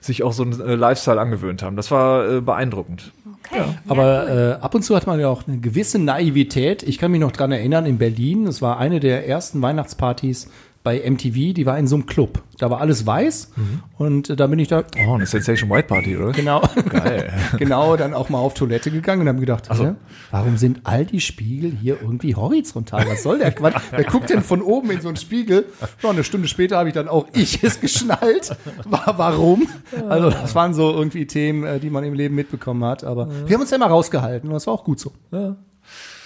[0.00, 1.76] sich auch so einen äh, Lifestyle angewöhnt haben.
[1.76, 3.12] Das war beeindruckend.
[3.50, 3.62] Okay.
[3.88, 6.82] Aber äh, ab und zu hat man ja auch eine gewisse Naivität.
[6.82, 10.48] Ich kann mich noch dran erinnern, in Berlin, das war eine der ersten Weihnachtspartys
[10.86, 12.44] bei MTV, die war in so einem Club.
[12.58, 13.50] Da war alles weiß
[13.98, 16.30] und äh, da bin ich da Oh, eine Sensation White Party, oder?
[16.30, 17.32] genau, Geil.
[17.58, 19.94] genau dann auch mal auf Toilette gegangen und habe gedacht, hä,
[20.30, 23.04] warum sind all die Spiegel hier irgendwie horizontal?
[23.08, 23.82] Was soll der Quatsch?
[23.90, 25.64] Wer guckt denn von oben in so einen Spiegel?
[26.04, 28.56] Ja, eine Stunde später habe ich dann auch ich es geschnallt.
[28.84, 29.66] War, warum?
[30.08, 33.02] Also das waren so irgendwie Themen, äh, die man im Leben mitbekommen hat.
[33.02, 35.10] Aber wir haben uns ja immer rausgehalten und das war auch gut so.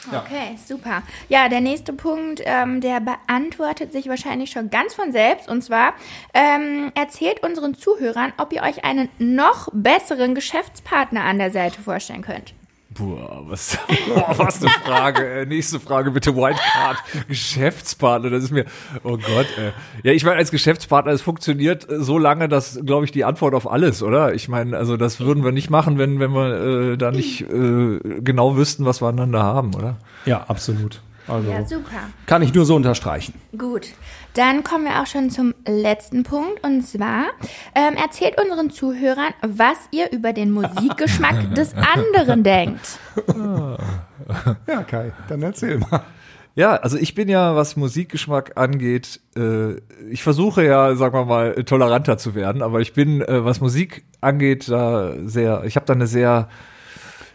[0.08, 1.02] Okay, super.
[1.28, 5.48] Ja, der nächste Punkt, ähm, der beantwortet sich wahrscheinlich schon ganz von selbst.
[5.48, 5.94] Und zwar
[6.32, 12.22] ähm, erzählt unseren Zuhörern, ob ihr euch einen noch besseren Geschäftspartner an der Seite vorstellen
[12.22, 12.54] könnt.
[12.92, 15.24] Boah, was, boah, was eine Frage.
[15.42, 16.96] Äh, nächste Frage bitte, Wildcard.
[17.28, 18.64] Geschäftspartner, das ist mir,
[19.04, 19.46] oh Gott.
[19.58, 19.70] Äh.
[20.02, 23.54] Ja, ich meine, als Geschäftspartner, es funktioniert äh, so lange, dass, glaube ich, die Antwort
[23.54, 24.34] auf alles, oder?
[24.34, 27.98] Ich meine, also das würden wir nicht machen, wenn, wenn wir äh, da nicht äh,
[28.20, 29.96] genau wüssten, was wir aneinander haben, oder?
[30.26, 31.00] Ja, absolut.
[31.28, 31.90] Also Ja, super.
[32.26, 33.34] kann ich nur so unterstreichen.
[33.56, 33.88] Gut,
[34.34, 37.24] dann kommen wir auch schon zum letzten Punkt und zwar
[37.74, 42.98] ähm, erzählt unseren Zuhörern, was ihr über den Musikgeschmack des anderen denkt.
[44.66, 46.02] Ja, Kai, dann erzähl mal.
[46.56, 49.74] Ja, also ich bin ja, was Musikgeschmack angeht, äh,
[50.10, 54.04] ich versuche ja, sagen wir mal, toleranter zu werden, aber ich bin, äh, was Musik
[54.20, 56.48] angeht, da sehr, ich habe da eine sehr,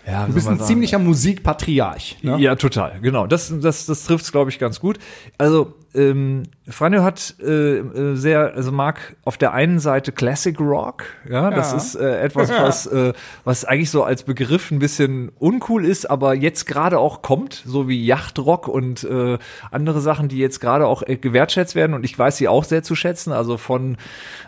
[0.05, 0.67] Ja, Du bist ein sagen?
[0.67, 2.17] ziemlicher Musikpatriarch.
[2.23, 2.37] Ne?
[2.39, 3.25] Ja, total, genau.
[3.25, 4.99] Das, das, das trifft es, glaube ich, ganz gut.
[5.37, 11.03] Also, ähm, Franjo hat äh, äh, sehr, also mag auf der einen Seite Classic Rock,
[11.29, 11.77] ja, das Ja.
[11.77, 16.33] ist äh, etwas, was, äh, was eigentlich so als Begriff ein bisschen uncool ist, aber
[16.33, 19.37] jetzt gerade auch kommt, so wie Yachtrock und äh,
[19.71, 22.81] andere Sachen, die jetzt gerade auch äh, gewertschätzt werden und ich weiß sie auch sehr
[22.83, 23.97] zu schätzen, also von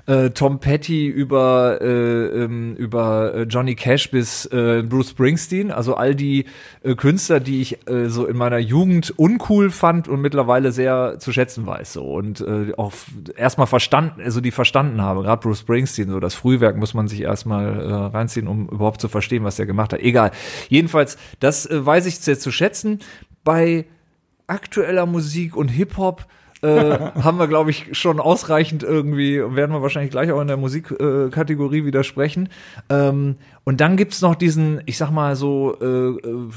[0.08, 5.96] äh, Tom Petty über, äh, ähm, über äh, Johnny Cash bis äh, Bruce Springsteen, also
[5.96, 6.46] all die
[6.84, 11.32] äh, Künstler, die ich äh, so in meiner Jugend uncool fand und mittlerweile sehr zu
[11.38, 12.93] schätzen weiß so und äh, auch
[13.36, 17.21] erstmal verstanden, also die verstanden habe, gerade Bruce Springsteen, so das Frühwerk muss man sich
[17.21, 20.00] erstmal äh, reinziehen, um überhaupt zu verstehen, was er gemacht hat.
[20.00, 20.32] Egal.
[20.67, 23.02] Jedenfalls, das äh, weiß ich sehr zu schätzen.
[23.43, 23.86] Bei
[24.47, 26.26] aktueller Musik und Hip-Hop
[26.63, 26.67] äh,
[27.21, 31.82] haben wir, glaube ich, schon ausreichend irgendwie, werden wir wahrscheinlich gleich auch in der Musikkategorie
[31.82, 32.50] äh, widersprechen.
[32.89, 36.50] Ähm, und dann gibt's noch diesen, ich sag mal so, äh, äh,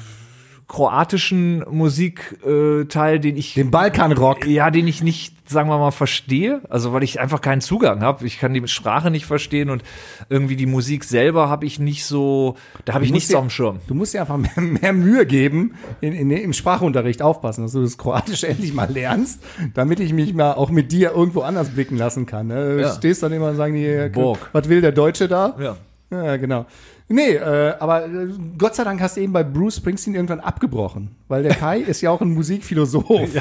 [0.70, 4.46] kroatischen Musikteil, äh, den ich Den Balkanrock.
[4.46, 6.60] ja, den ich nicht, sagen wir mal, verstehe.
[6.68, 8.24] Also weil ich einfach keinen Zugang habe.
[8.24, 9.82] Ich kann die Sprache nicht verstehen und
[10.28, 12.54] irgendwie die Musik selber habe ich nicht so,
[12.84, 13.80] da habe ich Du musst nicht so dir- am Schirm.
[13.88, 17.82] Du musst dir einfach mehr, mehr Mühe geben, in, in, im Sprachunterricht aufpassen, dass du
[17.82, 19.42] das Kroatisch endlich mal lernst,
[19.74, 22.46] damit ich mich mal auch mit dir irgendwo anders blicken lassen kann.
[22.46, 22.76] Ne?
[22.76, 22.92] Du Ja.
[22.94, 24.08] stehst dann immer und sagen die,
[24.52, 25.56] was will der Deutsche da?
[25.60, 25.76] Ja.
[26.12, 26.66] Ja, genau.
[27.12, 31.10] Nee, äh, aber äh, Gott sei Dank hast du eben bei Bruce Springsteen irgendwann abgebrochen,
[31.26, 33.08] weil der Kai ist ja auch ein Musikphilosoph.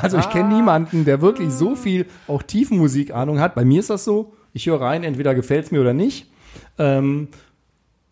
[0.00, 3.56] Also ich kenne niemanden, der wirklich so viel auch Tiefenmusik-Ahnung hat.
[3.56, 6.30] Bei mir ist das so, ich höre rein, entweder gefällt's mir oder nicht.
[6.78, 7.26] Ähm,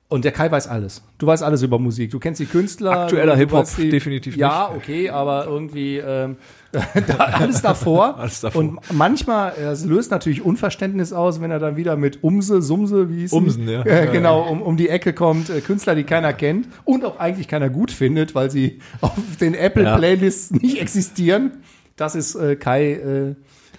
[0.09, 1.03] und der Kai weiß alles.
[1.19, 2.11] Du weißt alles über Musik.
[2.11, 3.03] Du kennst die Künstler.
[3.03, 6.37] Aktueller Hip-Hop definitiv Ja, okay, aber irgendwie ähm,
[7.19, 8.19] alles davor.
[8.19, 8.61] Alles davor.
[8.61, 13.11] Und manchmal, äh, es löst natürlich Unverständnis aus, wenn er dann wieder mit Umse, Sumse,
[13.11, 13.37] wie hieß die?
[13.37, 13.85] Umsen, ja.
[13.87, 15.51] Äh, genau, um, um die Ecke kommt.
[15.51, 19.55] Äh, Künstler, die keiner kennt und auch eigentlich keiner gut findet, weil sie auf den
[19.55, 21.53] Apple-Playlists nicht existieren.
[21.97, 23.35] Das ist äh, Kai äh,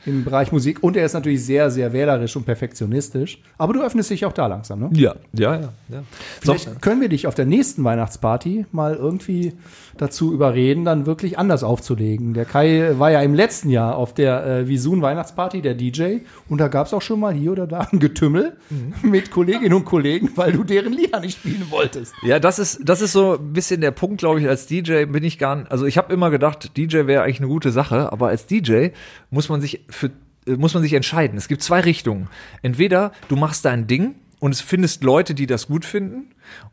[0.08, 0.82] im Bereich Musik.
[0.82, 3.41] Und er ist natürlich sehr, sehr wählerisch und perfektionistisch.
[3.58, 4.89] Aber du öffnest dich auch da langsam, ne?
[4.93, 5.74] Ja, ja, ja.
[5.89, 6.04] ja.
[6.43, 9.54] So, Vielleicht können wir dich auf der nächsten Weihnachtsparty mal irgendwie
[9.98, 12.34] dazu überreden, dann wirklich anders aufzulegen.
[12.34, 16.17] Der Kai war ja im letzten Jahr auf der äh, Visun Weihnachtsparty, der DJ,
[16.48, 18.58] und da gab es auch schon mal hier oder da ein Getümmel
[19.02, 22.13] mit Kolleginnen und Kollegen, weil du deren Lieder nicht spielen wolltest.
[22.24, 25.24] Ja, das ist, das ist so ein bisschen der Punkt, glaube ich, als DJ bin
[25.24, 28.28] ich gar nicht, also ich habe immer gedacht, DJ wäre eigentlich eine gute Sache, aber
[28.28, 28.89] als DJ
[29.30, 30.12] muss man sich für,
[30.45, 31.38] äh, muss man sich entscheiden.
[31.38, 32.29] Es gibt zwei Richtungen.
[32.62, 36.29] Entweder du machst dein Ding und es findest Leute, die das gut finden,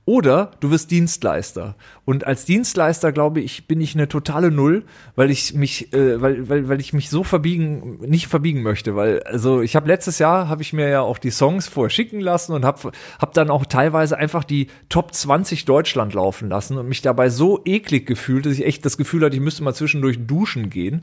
[0.06, 1.76] oder du wirst Dienstleister.
[2.04, 4.84] Und als Dienstleister, glaube ich, bin ich eine totale Null,
[5.16, 8.94] weil ich mich, äh, weil, weil, weil ich mich so verbiegen, nicht verbiegen möchte.
[8.96, 12.20] Weil, also ich habe letztes Jahr, habe ich mir ja auch die Songs vorher schicken
[12.20, 16.86] lassen und habe hab dann auch teilweise einfach die Top 20 Deutschland laufen lassen und
[16.86, 20.26] mich dabei so eklig gefühlt, dass ich echt das Gefühl hatte, ich müsste mal zwischendurch
[20.26, 21.02] duschen gehen.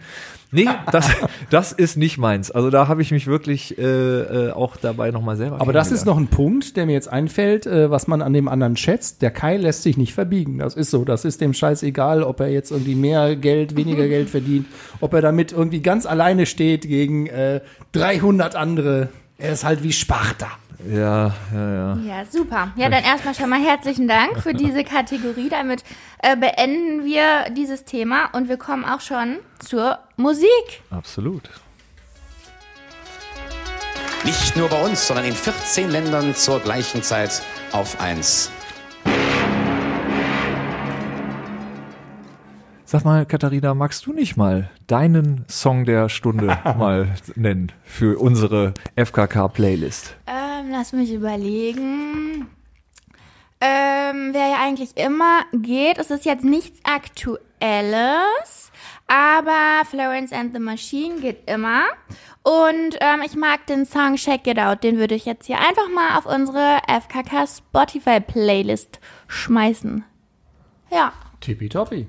[0.51, 1.09] Nee, das,
[1.49, 2.51] das ist nicht meins.
[2.51, 6.05] Also da habe ich mich wirklich äh, äh, auch dabei nochmal selber Aber das ist
[6.05, 9.21] noch ein Punkt, der mir jetzt einfällt, äh, was man an dem anderen schätzt.
[9.21, 10.59] Der Kai lässt sich nicht verbiegen.
[10.59, 11.05] Das ist so.
[11.05, 14.67] Das ist dem Scheiß egal, ob er jetzt irgendwie mehr Geld, weniger Geld verdient,
[14.99, 17.61] ob er damit irgendwie ganz alleine steht gegen äh,
[17.93, 19.09] 300 andere.
[19.37, 20.47] Er ist halt wie Sparta.
[20.89, 21.97] Ja, ja, ja.
[21.97, 22.71] Ja, super.
[22.75, 25.49] Ja, dann erstmal schon mal herzlichen Dank für diese Kategorie.
[25.49, 25.83] Damit
[26.19, 30.47] äh, beenden wir dieses Thema und wir kommen auch schon zur Musik.
[30.89, 31.49] Absolut.
[34.23, 37.41] Nicht nur bei uns, sondern in 14 Ländern zur gleichen Zeit
[37.73, 38.51] auf 1.
[42.85, 48.73] Sag mal, Katharina, magst du nicht mal deinen Song der Stunde mal nennen für unsere
[48.97, 50.17] FKK-Playlist?
[50.27, 52.47] Ähm, lass mich überlegen.
[53.61, 58.60] Ähm, wer ja eigentlich immer geht, es ist jetzt nichts Aktuelles,
[59.11, 61.83] aber Florence and the Machine geht immer.
[62.43, 65.89] Und ähm, ich mag den Song Check It Out, den würde ich jetzt hier einfach
[65.93, 70.05] mal auf unsere FKK Spotify Playlist schmeißen.
[70.89, 71.11] Ja.
[71.41, 72.07] Tippitoppi.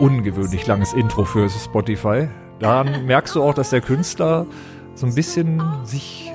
[0.00, 2.26] Ungewöhnlich langes Intro für Spotify.
[2.60, 4.46] Daran merkst du auch, dass der Künstler
[4.94, 6.30] so ein bisschen sich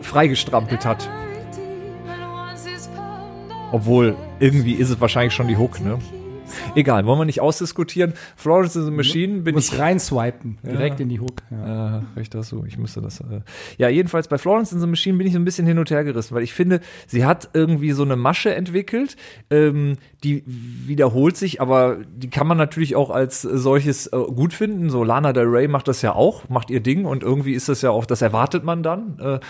[0.00, 1.08] freigestrampelt hat.
[3.70, 5.98] Obwohl, irgendwie ist es wahrscheinlich schon die Hook, ne?
[6.74, 8.14] Egal, wollen wir nicht ausdiskutieren.
[8.36, 11.42] Florence is a Machine bin Muss ich reinswipen, direkt in die Hook.
[11.50, 11.98] Ja.
[11.98, 12.64] Äh, recht das so.
[12.66, 13.20] Ich müsste das.
[13.20, 13.40] Äh.
[13.78, 16.04] Ja, jedenfalls bei Florence in the Machine bin ich so ein bisschen hin und her
[16.04, 19.16] gerissen, weil ich finde, sie hat irgendwie so eine Masche entwickelt,
[19.50, 24.90] ähm, die wiederholt sich, aber die kann man natürlich auch als solches äh, gut finden.
[24.90, 27.82] So Lana Del Rey macht das ja auch, macht ihr Ding und irgendwie ist das
[27.82, 29.18] ja auch, das erwartet man dann.
[29.18, 29.40] Äh,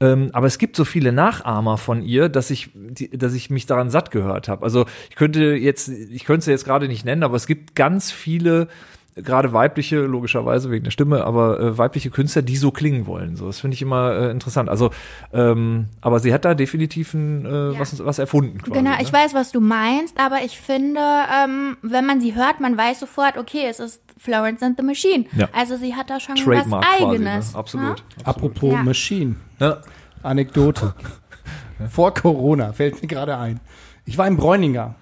[0.00, 3.66] ähm, aber es gibt so viele Nachahmer von ihr, dass ich, die, dass ich mich
[3.66, 4.62] daran satt gehört habe.
[4.64, 8.10] Also ich könnte jetzt, ich könnte sie jetzt gerade nicht nennen, aber es gibt ganz
[8.10, 8.68] viele
[9.16, 13.36] gerade weibliche, logischerweise wegen der Stimme, aber äh, weibliche Künstler, die so klingen wollen.
[13.36, 14.68] So, das finde ich immer äh, interessant.
[14.68, 14.90] Also,
[15.32, 18.58] ähm, aber sie hat da definitiv ein, äh, was, was erfunden.
[18.58, 19.02] Quasi, Genau, ne?
[19.02, 23.00] ich weiß, was du meinst, aber ich finde, ähm, wenn man sie hört, man weiß
[23.00, 25.24] sofort, okay, es ist Florence and the Machine.
[25.34, 25.48] Ja.
[25.52, 27.52] Also sie hat da schon Trademark was quasi, Eigenes.
[27.54, 27.58] ne?
[27.58, 28.04] Absolut.
[28.24, 28.82] Apropos Ja.
[28.82, 29.36] Machine.
[29.58, 29.78] Ja.
[30.22, 30.94] Anekdote.
[31.90, 33.60] Vor Corona fällt mir gerade ein.
[34.04, 34.94] Ich war in Bräuninger.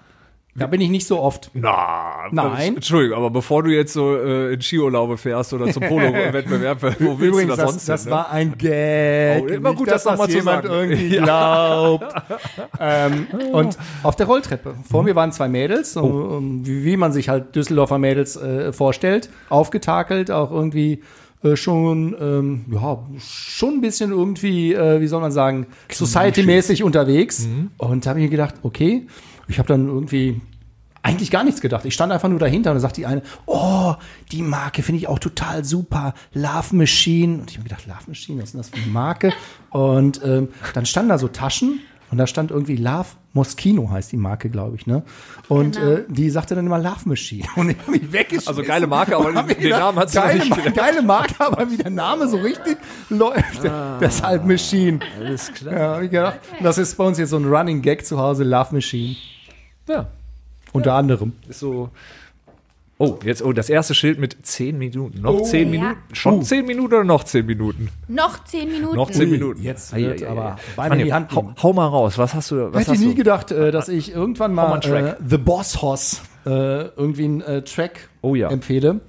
[0.55, 1.51] Da bin ich nicht so oft.
[1.53, 2.75] Na, Nein.
[2.75, 7.21] Entschuldigung, aber bevor du jetzt so äh, in Skiurlaube fährst oder zum Polo-Wettbewerb, wo willst
[7.21, 8.15] Übrigens, du das, das, sonst das hin, ne?
[8.17, 9.43] war ein Gag.
[9.43, 10.89] Oh, immer gut, dass das mal zu jemand sagen.
[10.91, 11.23] irgendwie Ja.
[11.23, 12.13] glaubt.
[12.79, 14.75] ähm, und auf der Rolltreppe.
[14.89, 16.01] Vor mir waren zwei Mädels, Oh.
[16.01, 19.29] um, wie, wie man sich halt Düsseldorfer Mädels äh, vorstellt.
[19.49, 21.03] Aufgetakelt, auch irgendwie
[21.43, 27.47] äh, schon, ähm, ja, schon ein bisschen irgendwie, äh, wie soll man sagen, society-mäßig unterwegs.
[27.47, 27.71] Mhm.
[27.77, 29.07] Und da habe ich mir gedacht, okay,
[29.49, 30.39] ich habe dann irgendwie
[31.01, 31.85] eigentlich gar nichts gedacht.
[31.85, 33.95] Ich stand einfach nur dahinter und da sagt die eine, oh,
[34.31, 37.39] die Marke finde ich auch total super, Love Machine.
[37.39, 39.33] Und ich habe gedacht, Love Machine, was ist denn das für eine Marke?
[39.69, 41.79] Und ähm, dann standen da so Taschen
[42.11, 45.03] und da stand irgendwie Love Moschino heißt die Marke, glaube ich, ne?
[45.47, 45.91] Und Genau.
[45.91, 48.47] äh, die sagte dann immer Love Machine und ich habe mich weggeschmissen.
[48.49, 50.75] Also geile Marke, aber den Namen hat sie geile, nicht gedacht.
[50.75, 52.77] geile Marke, aber wie der Name so richtig
[53.09, 53.61] läuft,
[54.01, 54.99] deshalb Machine.
[55.19, 55.73] Alles klar.
[55.73, 58.43] Ja, hab ich gedacht, das ist bei uns jetzt so ein Running Gag zu Hause,
[58.43, 59.15] Love Machine.
[59.89, 60.07] Ja,
[60.71, 61.33] Unter anderem.
[61.49, 61.89] ist so.
[63.01, 65.21] Oh, jetzt, oh, das erste Schild mit 10 Minuten.
[65.21, 65.79] Noch 10 Ja.
[65.79, 65.99] Minuten?
[66.11, 67.87] Schon 10 Minuten oder noch 10 Minuten?
[68.09, 68.95] Noch zehn Minuten.
[68.97, 69.61] Noch 10 Ui, Minuten.
[69.63, 70.59] jetzt wird ei, ei, aber ei.
[70.75, 72.17] Beine in die Hand hau, hau mal raus.
[72.17, 72.73] Was hast du?
[72.73, 73.15] Was Hätte hast ich nie du?
[73.15, 75.17] gedacht, äh, dass ich irgendwann mal mal einen Track.
[75.21, 78.49] äh, The Boss Hoss äh, irgendwie einen äh, Track Oh ja.
[78.49, 78.99] empfehle.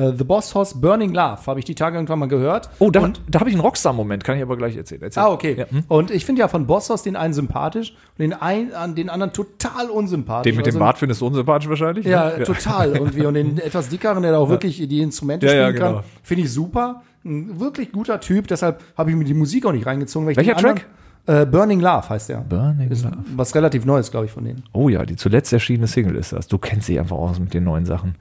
[0.00, 2.70] Äh, The Boss Hoss Burning Love habe ich die Tage irgendwann mal gehört.
[2.78, 5.02] Oh, da, da habe ich einen Rockstar-Moment, kann ich aber gleich erzählen.
[5.02, 5.22] Erzähl.
[5.22, 5.56] Ah, okay.
[5.58, 5.84] Ja, hm?
[5.88, 9.10] Und ich finde ja von Boss Hoss den einen sympathisch und den, einen, an den
[9.10, 10.50] anderen total unsympathisch.
[10.50, 12.04] Den mit dem Also- Bart findest du unsympathisch wahrscheinlich?
[12.06, 12.10] ne?
[12.12, 13.26] Ja, total irgendwie.
[13.26, 16.04] Und den etwas dickeren, der da auch wirklich die Instrumente Ja, ja, spielen kann, genau.
[16.22, 17.02] finde ich super.
[17.24, 18.46] Ein wirklich guter Typ.
[18.48, 20.26] Deshalb habe ich mir die Musik auch nicht reingezogen.
[20.26, 20.86] Welcher Track?
[21.26, 22.38] Äh, Burning Love heißt der.
[22.38, 23.18] Burning Ist Love.
[23.36, 24.62] was relativ Neues, glaube ich, von denen.
[24.72, 26.48] Oh ja, die zuletzt erschienene Single ist das.
[26.48, 28.14] Du kennst sie einfach aus mit den neuen Sachen.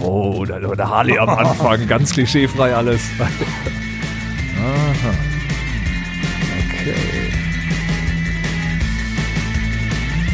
[0.00, 3.02] Oh, da, da Harley am Anfang, ganz klischeefrei alles.
[4.58, 5.14] Aha.
[6.58, 6.94] Okay.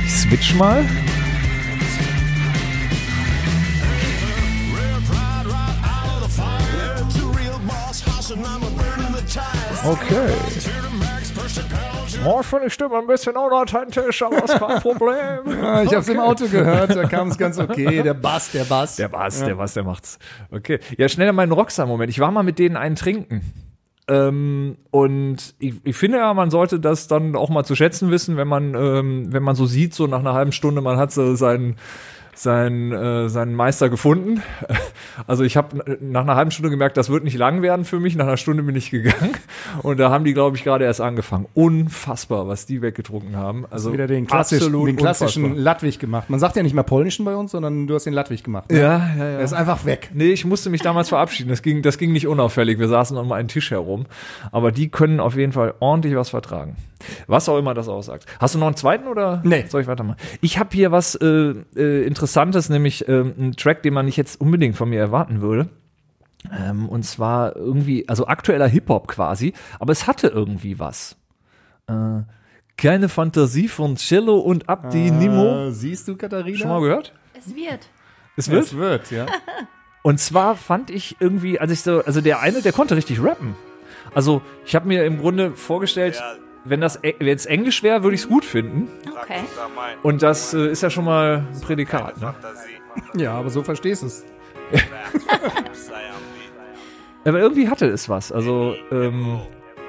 [0.04, 0.84] Ich switch mal.
[9.84, 10.71] Okay.
[12.24, 15.12] Oh, ich finde die Stimme ein bisschen unauthentisch, aber ist kein Problem.
[15.62, 18.02] Ah, ich habe es im Auto gehört, da kam es ganz okay.
[18.02, 18.96] Der Bass, der Bass.
[18.96, 20.18] Der Bass, der Bass, der macht's.
[20.50, 20.78] Okay.
[20.96, 22.10] Ja, schnell meinen Rockstar-Moment.
[22.10, 23.42] Ich war mal mit denen einen trinken.
[24.08, 28.36] Ähm, und ich, ich finde ja, man sollte das dann auch mal zu schätzen wissen,
[28.36, 31.34] wenn man, ähm, wenn man so sieht, so nach einer halben Stunde, man hat so
[31.34, 31.76] seinen,
[32.34, 34.42] seinen, äh, seinen Meister gefunden.
[35.26, 38.16] Also ich habe nach einer halben Stunde gemerkt, das wird nicht lang werden für mich.
[38.16, 39.34] Nach einer Stunde bin ich gegangen
[39.82, 41.46] und da haben die, glaube ich, gerade erst angefangen.
[41.54, 43.66] Unfassbar, was die weggetrunken haben.
[43.70, 45.64] Also wieder den, klassisch, den klassischen unfassbar.
[45.64, 46.30] Latwig gemacht.
[46.30, 48.70] Man sagt ja nicht mehr polnischen bei uns, sondern du hast den Latwig gemacht.
[48.70, 48.80] Ne?
[48.80, 49.24] Ja, ja, ja.
[49.24, 50.10] Er ist einfach weg.
[50.14, 51.50] Nee, ich musste mich damals verabschieden.
[51.50, 52.78] Das ging, das ging nicht unauffällig.
[52.78, 54.06] Wir saßen um einen Tisch herum.
[54.50, 56.76] Aber die können auf jeden Fall ordentlich was vertragen.
[57.26, 58.26] Was auch immer das aussagt.
[58.40, 59.66] Hast du noch einen zweiten oder Nee.
[59.68, 60.18] soll ich weitermachen?
[60.40, 64.40] Ich habe hier was äh, äh, Interessantes, nämlich ähm, einen Track, den man nicht jetzt
[64.40, 65.68] unbedingt von mir erwarten würde.
[66.52, 71.16] Ähm, und zwar irgendwie, also aktueller Hip-Hop quasi, aber es hatte irgendwie was.
[71.86, 72.22] Äh,
[72.76, 75.68] keine Fantasie von Cello und Abdi Nimo.
[75.68, 76.58] Äh, siehst du, Katharina?
[76.58, 77.12] Schon mal gehört?
[77.38, 77.88] Es wird.
[78.36, 78.64] Es wird?
[78.64, 79.26] Es wird, ja.
[80.04, 83.54] Und zwar fand ich irgendwie, als ich so, also der eine, der konnte richtig rappen.
[84.14, 86.20] Also ich habe mir im Grunde vorgestellt,
[86.64, 88.88] wenn das e- wenn es Englisch wäre, würde ich es gut finden.
[89.22, 89.40] Okay.
[90.02, 92.20] Und das äh, ist ja schon mal ein Prädikat.
[92.20, 92.34] Ne?
[93.14, 94.24] ja, aber so verstehst du es.
[97.24, 98.32] Aber irgendwie hatte es was.
[98.32, 99.40] Also ähm,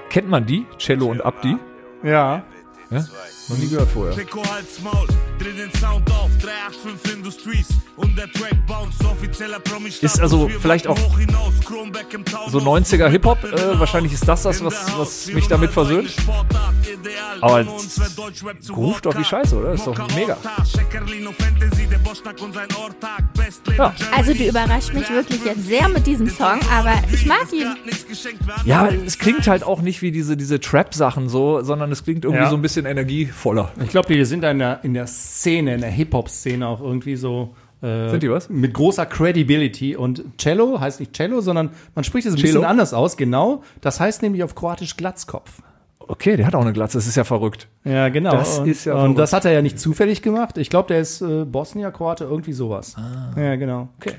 [0.10, 1.58] kennt man die, Cello und Abdi?
[2.04, 2.44] Ja.
[2.92, 3.06] Ja?
[3.50, 4.16] Noch nie gehört vorher.
[4.16, 9.90] Pico halt's Maul, dreh den Sound auf, 385 Industries und der Track bounce, offizieller promi
[9.90, 10.98] Ist also vielleicht auch
[12.50, 16.14] So 90er Hip-Hop, äh, wahrscheinlich ist das das, was, was mich damit versöhnt.
[17.42, 17.66] Aber
[18.76, 19.74] ruft doch wie Scheiße, oder?
[19.74, 20.38] Ist doch mega.
[23.78, 23.94] Ja.
[24.16, 27.76] Also du überrascht mich wirklich jetzt sehr mit diesem Song, aber ich mag ihn.
[28.66, 32.44] Ja, es klingt halt auch nicht wie diese, diese Trap-Sachen so, sondern es klingt irgendwie
[32.44, 32.50] Ja.
[32.50, 32.86] so ein bisschen
[33.34, 33.72] energievoller.
[33.84, 37.56] Ich glaube, die sind in der, in der Szene, in der Hip-Hop-Szene auch irgendwie so.
[37.82, 38.50] Äh, Sind die was?
[38.50, 39.96] Mit großer Credibility.
[39.96, 42.68] Und Cello heißt nicht Cello, sondern man spricht es ein bisschen Cello?
[42.68, 43.64] anders aus, genau.
[43.82, 45.62] Das heißt nämlich auf Kroatisch Glatzkopf.
[46.00, 47.70] Okay, der hat auch eine Glatze, das ist ja verrückt.
[47.86, 48.32] Ja, genau.
[48.32, 49.20] Das und, ist ja Und verrückt.
[49.20, 50.58] das hat er ja nicht zufällig gemacht.
[50.58, 52.96] Ich glaube, der ist äh, Bosnier-Kroate, irgendwie sowas.
[53.38, 53.88] Ja, genau.
[54.00, 54.16] Okay.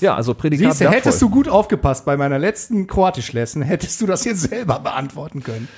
[0.00, 4.24] Ja, also Prädikat Siehst hättest du gut aufgepasst bei meiner letzten Kroatisch-Lesson, hättest du das
[4.24, 5.68] jetzt selber beantworten können.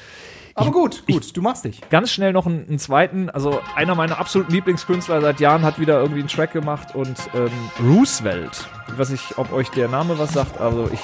[0.56, 1.80] Aber gut, gut, du machst dich.
[1.90, 6.00] ganz schnell noch einen, einen zweiten, also einer meiner absoluten Lieblingskünstler seit Jahren hat wieder
[6.00, 7.50] irgendwie einen Track gemacht und ähm,
[7.84, 8.68] Roosevelt.
[8.88, 11.00] Ich weiß nicht, ob euch der Name was sagt, also ich,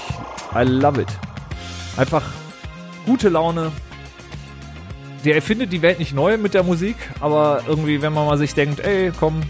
[0.55, 1.09] I love it.
[1.97, 2.23] Einfach
[3.05, 3.73] gute Laune.
[5.25, 8.55] Der erfindet die Welt nicht neu mit der Musik, aber irgendwie, wenn man mal sich
[8.55, 9.43] denkt, ey, komm,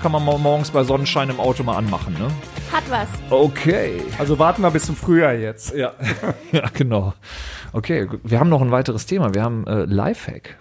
[0.00, 2.30] kann man mal morgens bei Sonnenschein im Auto mal anmachen, ne?
[2.72, 3.08] Hat was.
[3.30, 4.00] Okay.
[4.18, 5.74] Also warten wir bis zum Frühjahr jetzt.
[5.74, 5.92] Ja,
[6.52, 7.14] ja genau.
[7.72, 9.34] Okay, wir haben noch ein weiteres Thema.
[9.34, 10.56] Wir haben äh, Lifehack.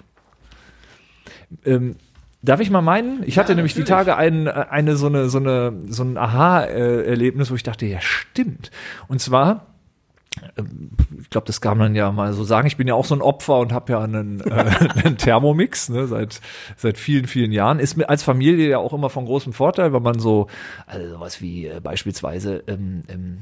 [1.66, 1.96] Ähm,
[2.42, 3.24] darf ich mal meinen?
[3.26, 7.50] Ich hatte nämlich die Tage ein, äh, eine so eine so eine so ein Aha-Erlebnis,
[7.52, 8.72] wo ich dachte, ja stimmt.
[9.08, 9.66] Und zwar
[11.20, 12.68] ich glaube, das kann man ja mal so sagen.
[12.68, 14.52] Ich bin ja auch so ein Opfer und habe ja einen, äh,
[15.04, 16.40] einen Thermomix ne, seit
[16.78, 17.80] seit vielen vielen Jahren.
[17.80, 20.48] Ist mir als Familie ja auch immer von großem Vorteil, weil man so
[20.86, 23.40] also sowas wie äh, beispielsweise ähm, ähm,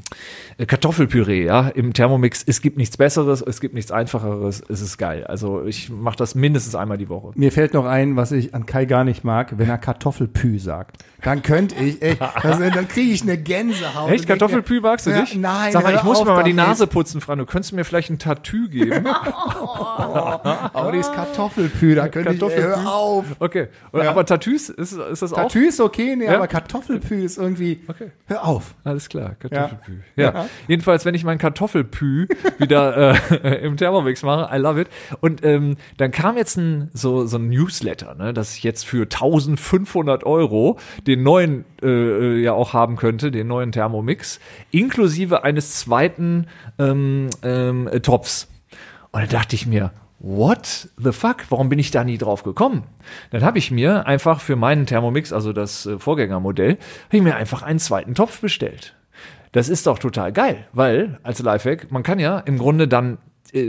[0.57, 2.43] äh, Kartoffelpüree ja im Thermomix.
[2.45, 4.63] Es gibt nichts Besseres, es gibt nichts Einfacheres.
[4.67, 5.25] Es ist geil.
[5.25, 7.31] Also ich mache das mindestens einmal die Woche.
[7.35, 11.03] Mir fällt noch ein, was ich an Kai gar nicht mag, wenn er Kartoffelpü sagt.
[11.23, 14.11] Dann könnte ich, ey, das, dann kriege ich eine Gänsehaut.
[14.11, 15.35] Echt Kartoffelpü magst du Ja, nicht?
[15.35, 16.53] nein, Sag mal, ich muss mir mal die.
[16.53, 17.39] Nase putzen, Fran.
[17.39, 19.05] Du könntest mir vielleicht ein Tattoo geben.
[19.87, 22.81] Aber dieses Kartoffelpü, da könnte ich, ey, Kartoffelpü.
[22.81, 23.25] hör auf.
[23.39, 24.09] Okay, Ja.
[24.11, 25.37] aber Tattoos ist, ist das auch?
[25.37, 26.35] Tattoo ist okay, nee, Ja?
[26.35, 28.11] aber Kartoffelpü ist irgendwie, Okay.
[28.27, 28.75] hör auf.
[28.83, 30.01] Alles klar, Kartoffelpü.
[30.15, 30.45] Ja.
[30.67, 32.27] Jedenfalls, wenn ich mein Kartoffelpü
[32.59, 34.87] wieder äh, im Thermomix mache, I love it.
[35.19, 39.03] Und ähm, dann kam jetzt ein, so, so ein Newsletter, ne, dass ich jetzt für
[39.03, 40.77] 1500 Euro
[41.07, 44.39] den neuen äh, äh, ja auch haben könnte, den neuen Thermomix,
[44.71, 48.47] inklusive eines zweiten ähm, ähm, äh, Topfs.
[49.11, 51.45] Und da dachte ich mir, what the fuck?
[51.49, 52.83] Warum bin ich da nie drauf gekommen?
[53.31, 57.35] Dann habe ich mir einfach für meinen Thermomix, also das äh, Vorgängermodell, habe ich mir
[57.35, 58.95] einfach einen zweiten Topf bestellt.
[59.53, 63.17] Das ist doch total geil, weil als Lifehack, man kann ja im Grunde dann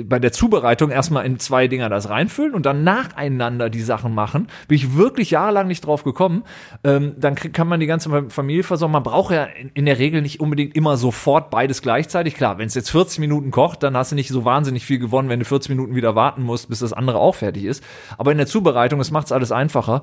[0.05, 4.49] bei der Zubereitung erstmal in zwei Dinger das reinfüllen und dann nacheinander die Sachen machen.
[4.67, 6.45] Bin ich wirklich jahrelang nicht drauf gekommen.
[6.85, 8.93] Ähm, dann krieg, kann man die ganze Familie versorgen.
[8.93, 12.35] Man braucht ja in, in der Regel nicht unbedingt immer sofort beides gleichzeitig.
[12.35, 15.29] Klar, wenn es jetzt 40 Minuten kocht, dann hast du nicht so wahnsinnig viel gewonnen,
[15.29, 17.83] wenn du 40 Minuten wieder warten musst, bis das andere auch fertig ist.
[18.17, 20.03] Aber in der Zubereitung, das macht es alles einfacher.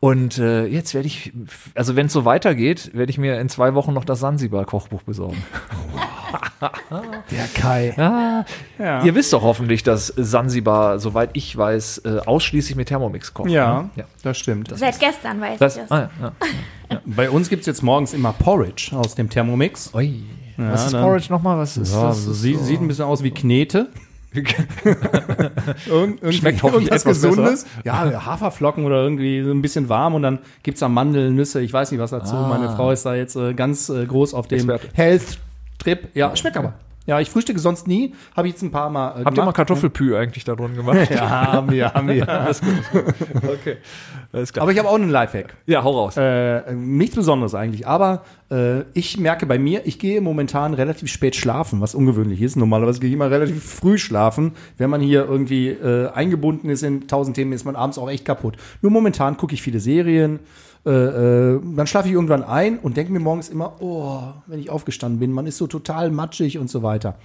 [0.00, 1.32] Und äh, jetzt werde ich,
[1.74, 5.42] also wenn es so weitergeht, werde ich mir in zwei Wochen noch das Sansibar-Kochbuch besorgen.
[7.30, 7.94] Der Kai.
[7.96, 8.44] Ja,
[8.78, 9.04] Ja.
[9.04, 13.50] Ihr wisst doch hoffentlich, dass Sansibar, soweit ich weiß, äh, ausschließlich mit Thermomix kocht.
[13.50, 13.90] Ja, Ne?
[13.96, 14.04] ja.
[14.22, 14.70] das stimmt.
[14.76, 15.90] Seit gestern weiß Das, ich das.
[15.90, 16.32] ah, ja,
[16.90, 17.00] ja.
[17.04, 19.92] Bei uns gibt's jetzt morgens immer Porridge aus dem Thermomix.
[19.94, 20.22] Ui.
[20.58, 21.58] Was ist dann- Porridge nochmal?
[21.58, 22.24] Was ist Ja, das?
[22.24, 23.88] so sieht, sieht ein bisschen aus wie Knete.
[25.86, 27.66] Irgend, Schmeckt hoffentlich irgendwas etwas Gesundes.
[27.84, 31.72] Ja, Haferflocken oder irgendwie so ein bisschen warm und dann gibt's da Mandeln, Nüsse, ich
[31.72, 32.34] weiß nicht was dazu.
[32.34, 34.70] Meine Frau ist da jetzt äh, ganz äh, groß auf dem.
[34.94, 36.08] Health-Trip.
[36.14, 36.74] Ja, schmeckt aber.
[37.06, 38.14] Ja, ich frühstücke sonst nie.
[38.36, 39.56] Habe ich jetzt ein paar Mal äh, Habt ihr mal gemacht.
[39.56, 40.98] Kartoffelpü eigentlich da drin gemacht?
[41.10, 42.26] Ja, haben wir, haben wir.
[43.42, 43.76] Okay.
[44.32, 44.62] Alles klar.
[44.64, 45.54] Aber ich habe auch einen Lifehack.
[45.66, 46.16] ja, hau raus.
[46.16, 51.36] Äh, nichts Besonderes eigentlich, aber äh, ich merke bei mir, ich gehe momentan relativ spät
[51.36, 52.56] schlafen, was ungewöhnlich ist.
[52.56, 54.52] Normalerweise gehe ich immer relativ früh schlafen.
[54.78, 58.24] Wenn man hier irgendwie äh, eingebunden ist in tausend Themen, ist man abends auch echt
[58.24, 58.56] kaputt.
[58.82, 60.40] Nur momentan gucke ich viele Serien.
[60.86, 64.70] Äh, äh, dann schlafe ich irgendwann ein und denke mir morgens immer, oh, wenn ich
[64.70, 67.16] aufgestanden bin, man ist so total matschig und so weiter.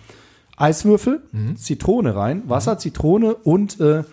[0.58, 1.22] Eiswürfel,
[1.56, 4.04] Zitrone rein, Wasser, Zitrone und äh,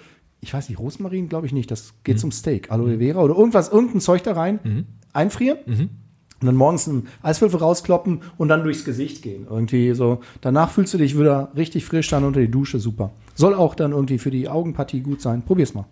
[0.40, 3.68] ich weiß nicht, Rosmarin glaube ich nicht, das geht zum Steak, Aloe Vera oder irgendwas,
[3.70, 5.58] irgendein Zeug da rein, einfrieren
[6.40, 9.46] und dann morgens einen Eiswürfel rauskloppen und dann durchs Gesicht gehen.
[9.50, 10.20] Irgendwie so.
[10.40, 13.10] Danach fühlst du dich wieder richtig frisch dann unter die Dusche, super.
[13.34, 15.42] Soll auch dann irgendwie für die Augenpartie gut sein.
[15.42, 15.86] Probier's mal.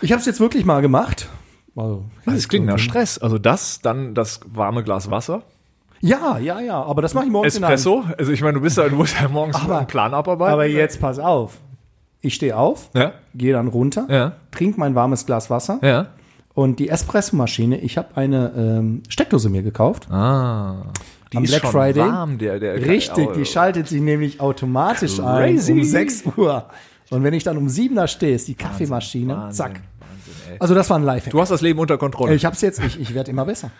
[0.00, 1.28] Ich habe es jetzt wirklich mal gemacht.
[1.74, 3.18] Also, das klingt nach Stress.
[3.18, 5.42] Also das, dann das warme Glas Wasser.
[6.00, 8.04] Ja, ja, ja, aber das mache ich morgens in einem- Espresso.
[8.18, 10.52] Also ich meine, du bist ja, du musst ja morgens Aber- einen Plan abarbeiten.
[10.52, 11.58] Aber jetzt pass auf.
[12.20, 13.12] Ich stehe auf, Ja.
[13.34, 14.32] gehe dann runter, Ja.
[14.50, 16.06] trinke mein warmes Glas Wasser Ja.
[16.54, 20.10] und die Espressomaschine, ich habe eine ähm, Steckdose mir gekauft.
[20.10, 20.82] Ah.
[21.32, 22.02] Die Am ist Black schon Friday.
[22.02, 25.72] warm, der, der Richtig, Oh, die schaltet sich nämlich automatisch Crazy.
[25.72, 26.66] ein um 6 Uhr.
[27.10, 29.80] Und wenn ich dann um 7 da stehe, ist die Kaffeemaschine, Wahnsinn, zack.
[30.26, 30.56] Wahnsinn, ey.
[30.60, 31.32] Also das war ein Lifehack.
[31.32, 32.34] Du hast das Leben unter Kontrolle.
[32.34, 33.70] Ich hab's jetzt, ich, ich werde immer besser.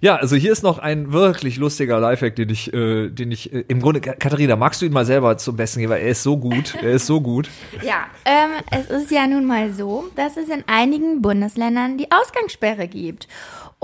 [0.00, 3.64] Ja, also hier ist noch ein wirklich lustiger Lifehack, den ich, äh, den ich äh,
[3.68, 6.36] im Grunde, Katharina, magst du ihn mal selber zum Besten geben, weil er ist so
[6.36, 7.48] gut, er ist so gut.
[7.82, 12.86] Ja, ähm, es ist ja nun mal so, dass es in einigen Bundesländern die Ausgangssperre
[12.86, 13.28] gibt.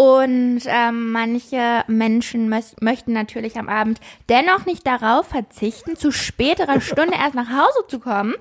[0.00, 7.12] Und ähm, manche Menschen möchten natürlich am Abend dennoch nicht darauf verzichten, zu späterer Stunde
[7.22, 8.34] erst nach Hause zu kommen.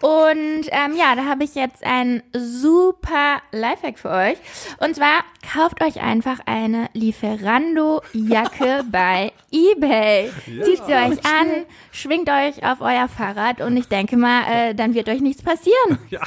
[0.00, 4.38] Und ähm, ja, da habe ich jetzt einen super Lifehack für euch.
[4.80, 10.32] Und zwar kauft euch einfach eine Lieferando-Jacke bei eBay.
[10.64, 14.94] Zieht sie euch an, schwingt euch auf euer Fahrrad und ich denke mal, äh, dann
[14.94, 16.00] wird euch nichts passieren.
[16.10, 16.22] Ja,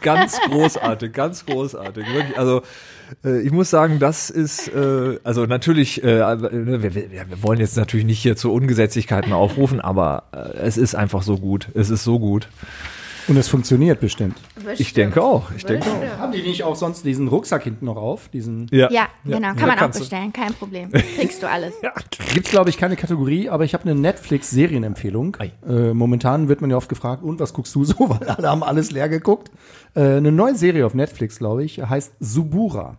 [0.00, 2.06] ganz großartig, ganz großartig.
[2.12, 2.62] Wirklich, also
[3.22, 8.06] ich muss sagen, das ist, äh, also natürlich, äh, wir, wir, wir wollen jetzt natürlich
[8.06, 11.68] nicht hier zu Ungesetzlichkeiten aufrufen, aber äh, es ist einfach so gut.
[11.74, 12.48] Es ist so gut.
[13.30, 14.36] Und es funktioniert bestimmt.
[14.78, 15.52] Ich denke auch.
[15.56, 16.18] Ich denke auch.
[16.18, 18.28] Haben die nicht auch sonst diesen Rucksack hinten noch auf?
[18.28, 18.88] Diesen Ja,
[19.24, 20.90] genau, kann man auch bestellen, kein Problem.
[21.16, 21.74] Kriegst du alles.
[22.34, 25.36] Gibt's glaube ich keine Kategorie, aber ich habe eine Netflix Serienempfehlung.
[25.68, 28.64] Äh, momentan wird man ja oft gefragt, und was guckst du so, weil alle haben
[28.64, 29.50] alles leer geguckt.
[29.94, 32.96] Äh, eine neue Serie auf Netflix, glaube ich, heißt Subura.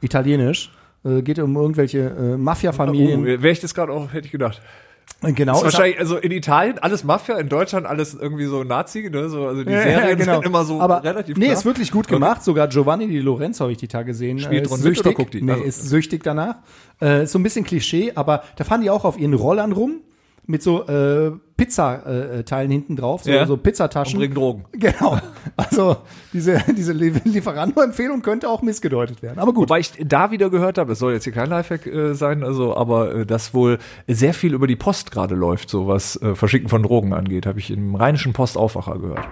[0.00, 0.72] Italienisch.
[1.04, 3.24] Äh, geht um irgendwelche äh, Oh, Mafia-Familien.
[3.24, 4.60] wäre ich das gerade auch, hätte ich gedacht.
[5.22, 5.52] genau.
[5.52, 9.28] Das ist wahrscheinlich, also in Italien alles Mafia, in Deutschland alles irgendwie so Nazi, ne?
[9.28, 10.34] So, also die Ja, Serien ja, genau.
[10.36, 11.56] sind immer so Aber relativ Nee, klar.
[11.58, 12.42] ist wirklich gut gemacht.
[12.42, 14.38] Sogar Giovanni Di Lorenzo habe ich die Tage gesehen.
[14.38, 15.14] Spielt äh, ist süchtig.
[15.16, 15.42] guckt die?
[15.42, 16.56] Nee, Also- ist süchtig danach.
[17.00, 20.00] Äh, ist so ein bisschen Klischee, aber da fahren die auch auf ihren Rollern rum
[20.46, 23.46] mit so äh, Pizza-Teilen hinten drauf, so, Ja.
[23.46, 24.16] so Pizzataschen.
[24.16, 24.64] Und bringen Drogen.
[24.72, 25.18] Genau.
[25.56, 25.96] Also
[26.32, 29.38] diese, diese Lie- Lieferando-Empfehlung könnte auch missgedeutet werden.
[29.38, 29.68] Aber gut.
[29.70, 32.76] Wobei ich da wieder gehört habe, das soll jetzt hier kein Lifehack äh, sein, also,
[32.76, 36.68] aber äh, dass wohl sehr viel über die Post gerade läuft, so was äh, Verschicken
[36.68, 39.26] von Drogen angeht, habe ich im rheinischen Postaufwacher gehört.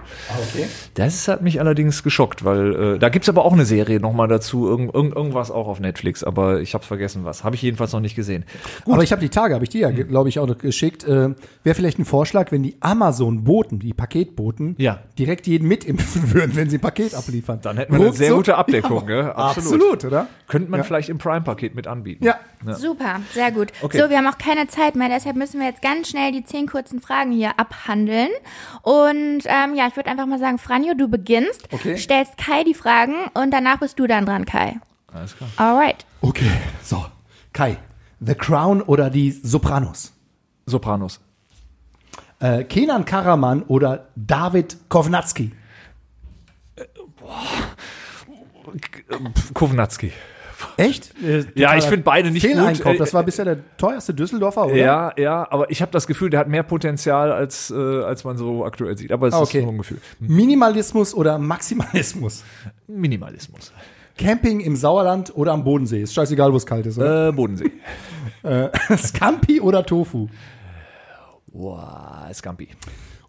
[0.51, 0.65] okay.
[0.95, 4.67] Das hat mich allerdings geschockt, weil äh, da gibt's aber auch eine Serie nochmal dazu,
[4.67, 7.43] irgend, irgend, irgendwas auch auf Netflix, aber ich habe vergessen was.
[7.43, 8.45] Habe ich jedenfalls noch nicht gesehen.
[8.85, 10.07] Aber ich habe die Tage, habe ich dir ja, Hm.
[10.07, 11.03] glaube ich, auch noch geschickt.
[11.03, 14.99] Äh, Wäre vielleicht ein Vorschlag, wenn die Amazon-Boten, die Paketboten, Ja.
[15.19, 17.59] direkt jeden mitimpfen würden, wenn sie ein Paket abliefern.
[17.61, 19.31] Dann hätten wir eine sehr Ruckzuck- gute Abdeckung, Ja, gell?
[19.35, 20.05] Absolut.
[20.05, 20.27] oder?
[20.47, 20.83] Könnte man Ja.
[20.85, 22.23] vielleicht im Prime-Paket mit anbieten.
[22.23, 22.35] Ja.
[22.73, 23.73] Super, sehr gut.
[23.81, 23.99] Okay.
[24.01, 26.67] So, wir haben auch keine Zeit mehr, deshalb müssen wir jetzt ganz schnell die zehn
[26.67, 28.29] kurzen Fragen hier abhandeln.
[28.81, 31.97] Und ähm, ja, ich würde einfach mal sagen, Franjo, du beginnst, Okay.
[31.97, 34.79] stellst Kai die Fragen und danach bist du dann dran, Kai.
[35.13, 35.49] Alles klar.
[35.57, 36.05] Alright.
[36.21, 36.49] Okay,
[36.81, 37.05] so.
[37.53, 37.77] Kai,
[38.19, 40.13] The Crown oder die Sopranos?
[40.65, 41.19] Sopranos.
[42.39, 45.51] Äh, Kenan Karaman oder David Kovnatski?
[49.53, 50.11] Kovnatski.
[50.77, 51.13] Echt?
[51.23, 52.51] Äh, Ja, ich finde beide nicht gut.
[52.51, 52.95] Fehleinkauf.
[52.95, 54.75] Äh, Das war bisher der teuerste Düsseldorfer, oder?
[54.75, 58.37] Ja, ja, aber ich habe das Gefühl, der hat mehr Potenzial, als, äh, als man
[58.37, 59.11] so aktuell sieht.
[59.11, 59.61] Aber es Ah, ist okay.
[59.61, 59.99] nur ein Gefühl.
[60.19, 62.43] Minimalismus oder Maximalismus?
[62.87, 63.71] Minimalismus.
[64.17, 66.01] Camping im Sauerland oder am Bodensee?
[66.01, 67.29] Ist scheißegal, wo es kalt ist, oder?
[67.29, 67.71] Äh, Bodensee.
[68.97, 70.27] Scampi oder Tofu?
[71.57, 72.67] Boah, Scampi.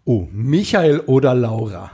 [0.03, 1.91] Oh, Michael oder Laura?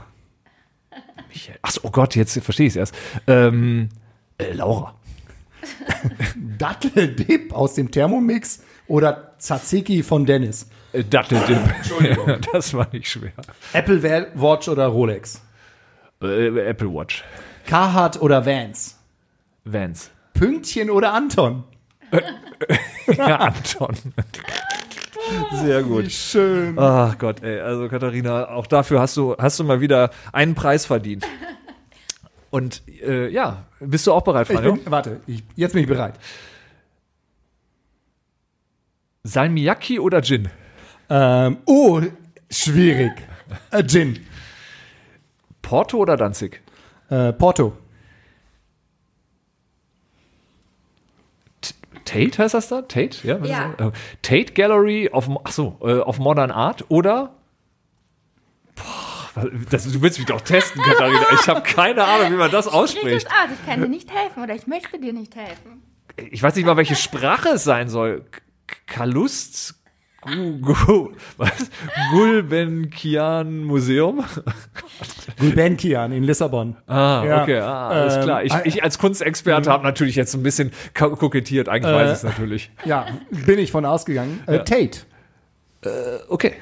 [1.28, 1.58] Michael.
[1.62, 2.94] Ach so, oh Gott, jetzt verstehe ich es erst.
[3.28, 3.88] Ähm,
[4.38, 4.94] äh, Laura.
[6.58, 10.68] Datteldip aus dem Thermomix oder Tzatziki von Dennis?
[10.92, 11.56] Äh, Datteldip.
[11.76, 12.36] Entschuldigung.
[12.52, 13.32] das war nicht schwer.
[13.72, 15.40] Apple Wa- Watch oder Rolex?
[16.20, 17.22] Äh, Apple Watch.
[17.66, 18.98] Carhartt oder Vans?
[19.64, 20.10] Vans.
[20.34, 21.62] Pünktchen oder Anton?
[23.06, 23.94] Ja, Anton.
[25.52, 26.10] Sehr gut.
[26.10, 26.78] Schön.
[26.78, 30.86] Ach Gott, ey, also Katharina, auch dafür hast du, hast du mal wieder einen Preis
[30.86, 31.26] verdient.
[32.50, 34.78] Und äh, ja, bist du auch bereit, Franjo?
[34.84, 36.14] warte, ich, jetzt bin ich bereit.
[39.24, 40.48] Salmiakki oder Gin?
[41.10, 42.00] Ähm, oh,
[42.50, 43.12] schwierig.
[43.70, 44.24] Äh, Gin.
[45.60, 46.62] Porto oder Danzig?
[47.10, 47.76] Äh, Porto.
[52.14, 52.82] Tate heißt das da?
[52.82, 53.26] Tate?
[53.26, 53.38] Ja.
[53.44, 53.74] Ja.
[53.78, 53.90] Äh,
[54.22, 57.34] Tate Gallery auf, ach so, äh, auf Modern Art oder?
[58.76, 61.26] Boah, das, du willst mich doch testen, Katharina.
[61.32, 63.26] Ich habe keine Ahnung, wie man das ausspricht.
[63.26, 65.82] aus, ich kann dir nicht helfen oder ich möchte dir nicht helfen.
[66.16, 68.24] Ich weiß nicht mal, welche Sprache es sein soll.
[68.86, 69.74] Kalust?
[71.36, 71.70] Was?
[72.10, 74.24] Gulbenkian Museum?
[75.38, 76.76] Gulbenkian in Lissabon.
[76.86, 78.44] Ah, Ja, okay, ah, alles ähm, klar.
[78.44, 81.68] Ich, äh, ich als Kunstexperte habe natürlich jetzt ein bisschen ko- kokettiert.
[81.68, 82.70] Eigentlich weiß ich es natürlich.
[82.84, 84.42] Ja, bin ich von ausgegangen.
[84.46, 85.00] Äh, Tate.
[86.28, 86.52] Okay.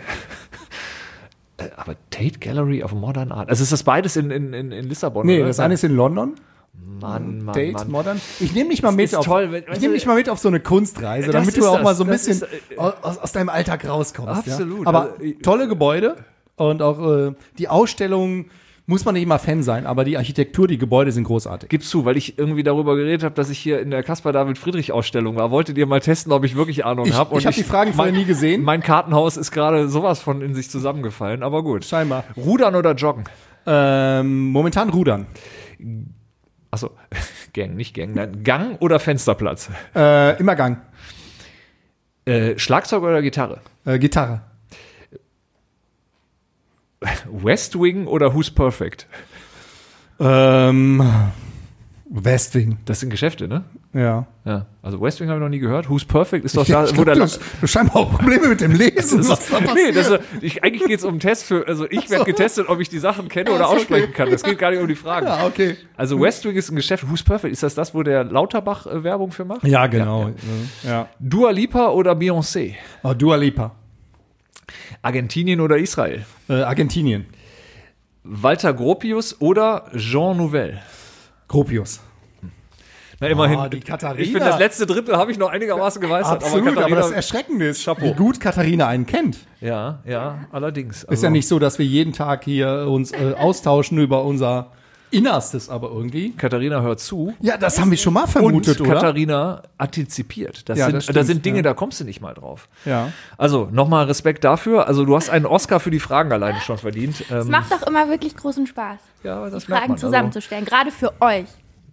[1.59, 3.49] Äh, Aber Tate Gallery of Modern Art.
[3.49, 5.27] Also ist das beides in, in, in, in Lissabon?
[5.27, 5.49] Nee, oder?
[5.49, 6.35] das eine ist in London.
[6.75, 7.91] Mann, Mann, Date Mann.
[7.91, 8.20] Modern.
[8.41, 10.49] Ich nehme dich mal mit auf, toll, wenn- ich nehme dich mal mit auf so
[10.49, 13.51] eine Kunstreise, damit du auch das, mal so ein bisschen ist, äh, aus, aus deinem
[13.51, 14.49] Alltag rauskommst.
[14.49, 14.81] Absolut.
[14.83, 14.87] Ja?
[14.87, 16.16] Aber Also, tolle Gebäude
[16.57, 18.47] und auch äh, die Ausstellung
[18.87, 21.68] muss man nicht immer Fan sein, aber die Architektur, die Gebäude sind großartig.
[21.68, 24.59] Gib's zu, weil ich irgendwie darüber geredet habe, dass ich hier in der Caspar David
[24.59, 25.51] Friedrich Ausstellung war.
[25.51, 27.37] Wolltet ihr mal testen, ob ich wirklich Ahnung Ich- habe?
[27.39, 28.62] ich hab die Fragen vorher nie gesehen.
[28.62, 31.85] Mein Kartenhaus ist gerade sowas von in sich zusammengefallen, aber gut.
[31.85, 32.25] Scheinbar.
[32.37, 33.25] Rudern oder Joggen?
[33.66, 35.27] Ähm, momentan rudern.
[36.73, 36.91] Achso,
[37.53, 38.43] Gang, nicht Gang, nein.
[38.43, 39.70] Gang oder Fensterplatz?
[39.95, 40.81] Äh, immer Gang.
[42.25, 43.61] Äh, Schlagzeug oder Gitarre?
[43.85, 44.41] Äh, Gitarre.
[47.31, 49.07] West Wing oder Who's Perfect?
[50.18, 51.03] Ähm,
[52.07, 52.79] Westwing.
[52.85, 53.64] Das sind Geschäfte, ne?
[53.95, 54.26] Ja.
[54.45, 54.66] Ja.
[54.82, 55.88] Also West Wing habe ich noch nie gehört.
[55.90, 58.61] Who's Perfect ist doch ja da, ich wo der du, hast, scheinbar auch Probleme mit
[58.62, 59.28] dem Lesen.
[59.28, 62.09] was da Nee, das, ist- ich, eigentlich geht es um einen Test für, also ich
[62.09, 64.30] werde getestet, ob ich die Sachen kenne oder aussprechen kann.
[64.30, 65.26] Das geht gar nicht um die Fragen.
[65.26, 65.76] ja, okay.
[65.97, 67.09] Also West Wing ist ein Geschäft.
[67.11, 67.53] Who's Perfect?
[67.53, 69.64] Ist das das, wo der Lauterbach äh, Werbung für macht?
[69.64, 70.30] Ja, genau.
[70.84, 71.09] Ja, ja.
[71.20, 72.74] Dua Lipa oder Beyoncé?
[73.03, 73.72] Oh, Dua Lipa.
[75.03, 76.24] Argentinien oder Israel?
[76.49, 77.26] Äh, Argentinien.
[78.24, 80.80] Walter Gropius oder Jean Nouvel?
[81.49, 82.01] Gropius.
[83.23, 83.59] Na, immerhin.
[83.59, 84.20] Oh, die Katharina.
[84.20, 86.43] Ich finde, das letzte Drittel habe ich noch einigermaßen gemeistert.
[86.45, 88.05] Absolut, aber, Katharina- das Erschreckende ist, Chapeau.
[88.05, 89.39] wie gut Katharina einen kennt.
[89.61, 90.99] Ja, ja, allerdings.
[91.05, 94.73] Ist Also, ja nicht so, dass wir jeden Tag hier uns äh, austauschen über unser
[95.11, 96.33] Innerstes, aber irgendwie.
[96.33, 97.35] Katharina hört zu.
[97.41, 98.95] Ja, das haben wir schon mal vermutet, und oder?
[98.97, 100.68] Katharina antizipiert.
[100.70, 101.62] Das Ja, sind, das da stimmt, sind Dinge, ja.
[101.62, 102.66] da kommst du nicht mal drauf.
[102.87, 103.09] Ja.
[103.37, 104.89] Also, nochmal Respekt dafür.
[104.89, 107.20] Also, du hast einen Oscar für die Fragen alleine schon verdient.
[107.20, 109.99] Es Ähm, macht doch immer wirklich großen Spaß, ja, das die Fragen man.
[109.99, 111.45] zusammenzustellen, gerade für euch.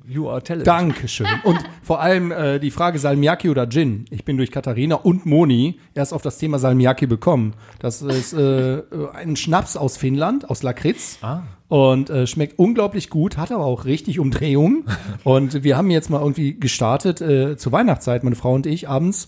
[0.09, 0.65] You are talented.
[0.65, 1.27] Dankeschön.
[1.43, 4.05] Und vor allem äh, die Frage Salmiakki oder Gin.
[4.09, 7.53] Ich bin durch Katharina und Moni erst auf das Thema Salmiakki bekommen.
[7.77, 8.81] Das ist äh,
[9.13, 11.19] ein Schnaps aus Finnland, aus Lakritz.
[11.21, 11.43] Ah.
[11.67, 14.85] Und äh, schmeckt unglaublich gut, hat aber auch richtig Umdrehungen.
[15.23, 19.27] und wir haben jetzt mal irgendwie gestartet, äh, zur Weihnachtszeit, meine Frau und ich, abends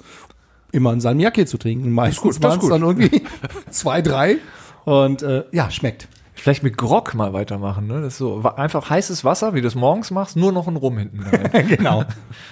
[0.72, 1.92] immer ein Salmiakki zu trinken.
[1.92, 3.22] Meistens waren es dann irgendwie
[3.70, 4.38] zwei, drei.
[4.86, 6.08] Und äh, ja, schmeckt.
[6.42, 7.86] Vielleicht mit Grog mal weitermachen.
[7.86, 8.02] Ne?
[8.02, 10.98] Das ist so einfach heißes Wasser, wie du es morgens machst, nur noch ein Rum
[10.98, 11.68] hinten rein.
[11.68, 12.04] genau.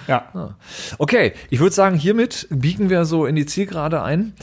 [0.06, 0.54] Ja.
[0.98, 4.34] Okay, ich würde sagen, hiermit biegen wir so in die Zielgerade ein.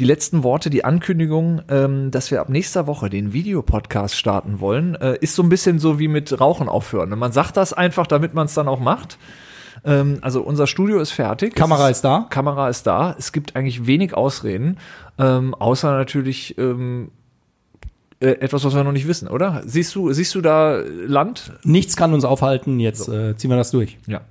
[0.00, 4.96] Die letzten Worte, die Ankündigung, ähm, dass wir ab nächster Woche den Videopodcast starten wollen,
[4.96, 7.10] äh, ist so ein bisschen so wie mit Rauchen aufhören.
[7.10, 9.18] Man sagt das einfach, damit man es dann auch macht.
[9.84, 11.54] Ähm, also unser Studio ist fertig.
[11.54, 12.26] Kamera Es ist da.
[12.28, 13.14] Kamera ist da.
[13.16, 14.78] Es gibt eigentlich wenig Ausreden,
[15.16, 17.25] ähm, außer natürlich ähm, äh,
[18.20, 19.62] etwas, was wir noch nicht wissen, oder?
[19.66, 21.52] Siehst du, siehst du da Land?
[21.64, 22.80] Nichts kann uns aufhalten.
[22.80, 23.98] Jetzt äh, ziehen wir das durch.
[24.06, 24.22] Ja.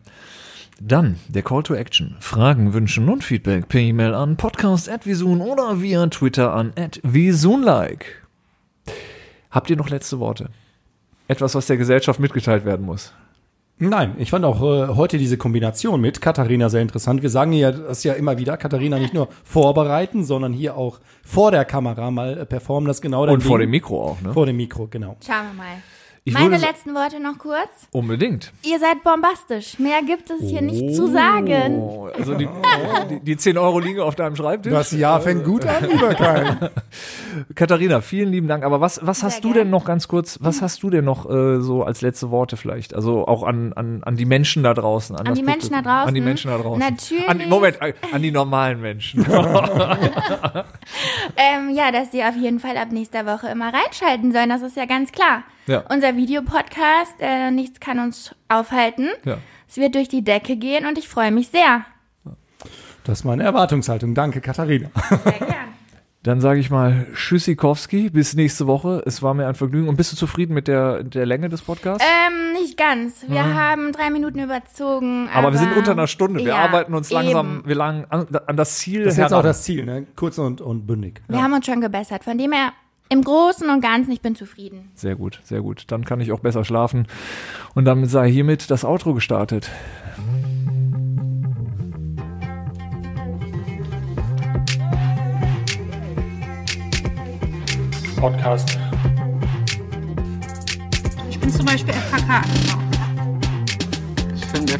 [0.81, 2.15] Dann der Call to Action.
[2.19, 6.73] Fragen, Wünschen und Feedback per E-Mail an podcast.visun oder via Twitter an
[7.03, 8.05] @visunlike.
[9.51, 10.49] Habt ihr noch letzte Worte?
[11.27, 13.13] Etwas, was der Gesellschaft mitgeteilt werden muss.
[13.77, 17.21] Nein, ich fand auch äh, heute diese Kombination mit Katharina sehr interessant.
[17.21, 21.51] Wir sagen ja das ja immer wieder, Katharina nicht nur vorbereiten, sondern hier auch vor
[21.51, 24.31] der Kamera mal äh, performen, das genau Und vor dem Mikro auch, ne?
[24.31, 25.17] Vor dem Mikro, genau.
[25.25, 25.83] Schauen wir mal.
[26.27, 27.69] Ich Meine letzten Worte noch kurz.
[27.91, 28.51] Unbedingt.
[28.63, 29.77] Ihr seid bombastisch.
[29.77, 31.77] Mehr gibt es hier nicht zu sagen.
[31.77, 32.49] Oh, also die,
[33.11, 34.73] die, die 10 Euro liegen auf deinem Schreibtisch.
[34.73, 36.71] Das Jahr fängt gut an, lieber Kai.
[37.53, 38.63] Katharina, vielen lieben Dank.
[38.63, 39.65] Aber was, was hast du gerne.
[39.65, 42.95] denn noch ganz kurz, was hast du denn noch äh, so als letzte Worte vielleicht?
[42.95, 45.15] Also auch an, an, an die Menschen da draußen.
[45.15, 46.07] An, An die Menschen da draußen?
[46.07, 46.79] An die Menschen da draußen.
[46.79, 47.29] Natürlich.
[47.29, 49.23] An, die- Moment, an die normalen Menschen.
[51.37, 54.49] Ähm, ja, dass sie auf jeden Fall ab nächster Woche immer reinschalten sollen.
[54.49, 55.43] Das ist ja ganz klar.
[55.67, 55.83] Ja.
[55.89, 59.09] Unser Videopodcast, äh, nichts kann uns aufhalten.
[59.23, 59.37] Ja.
[59.67, 61.85] Es wird durch die Decke gehen und ich freue mich sehr.
[63.03, 64.13] Das ist meine Erwartungshaltung.
[64.15, 64.89] Danke, Katharina.
[65.09, 65.65] Sehr gern.
[66.25, 69.03] Dann sage ich mal Tschüssikowski, bis nächste Woche.
[69.05, 69.87] Es war mir ein Vergnügen.
[69.87, 72.03] Und bist du zufrieden mit der, der Länge des Podcasts?
[72.03, 73.25] Ähm, nicht ganz.
[73.27, 75.29] Wir haben drei Minuten überzogen.
[75.31, 76.39] aber, wir sind unter einer Stunde.
[76.39, 77.67] Wir ja, arbeiten uns langsam, eben.
[77.67, 79.39] wir lang an, an das Ziel Das ist jetzt heran.
[79.39, 80.07] auch das Ziel, ne?
[80.15, 81.21] Kurz und, und bündig.
[81.27, 82.23] Wir haben uns schon gebessert.
[82.23, 82.73] Von dem her,
[83.09, 84.91] im Großen und Ganzen, ich bin zufrieden.
[84.95, 85.85] Sehr gut, sehr gut.
[85.87, 87.07] Dann kann ich auch besser schlafen.
[87.73, 89.69] Und damit sei hiermit das Outro gestartet.
[98.17, 98.79] Podcast.
[101.29, 102.41] Ich bin zum Beispiel FKK.
[104.35, 104.79] Ich finde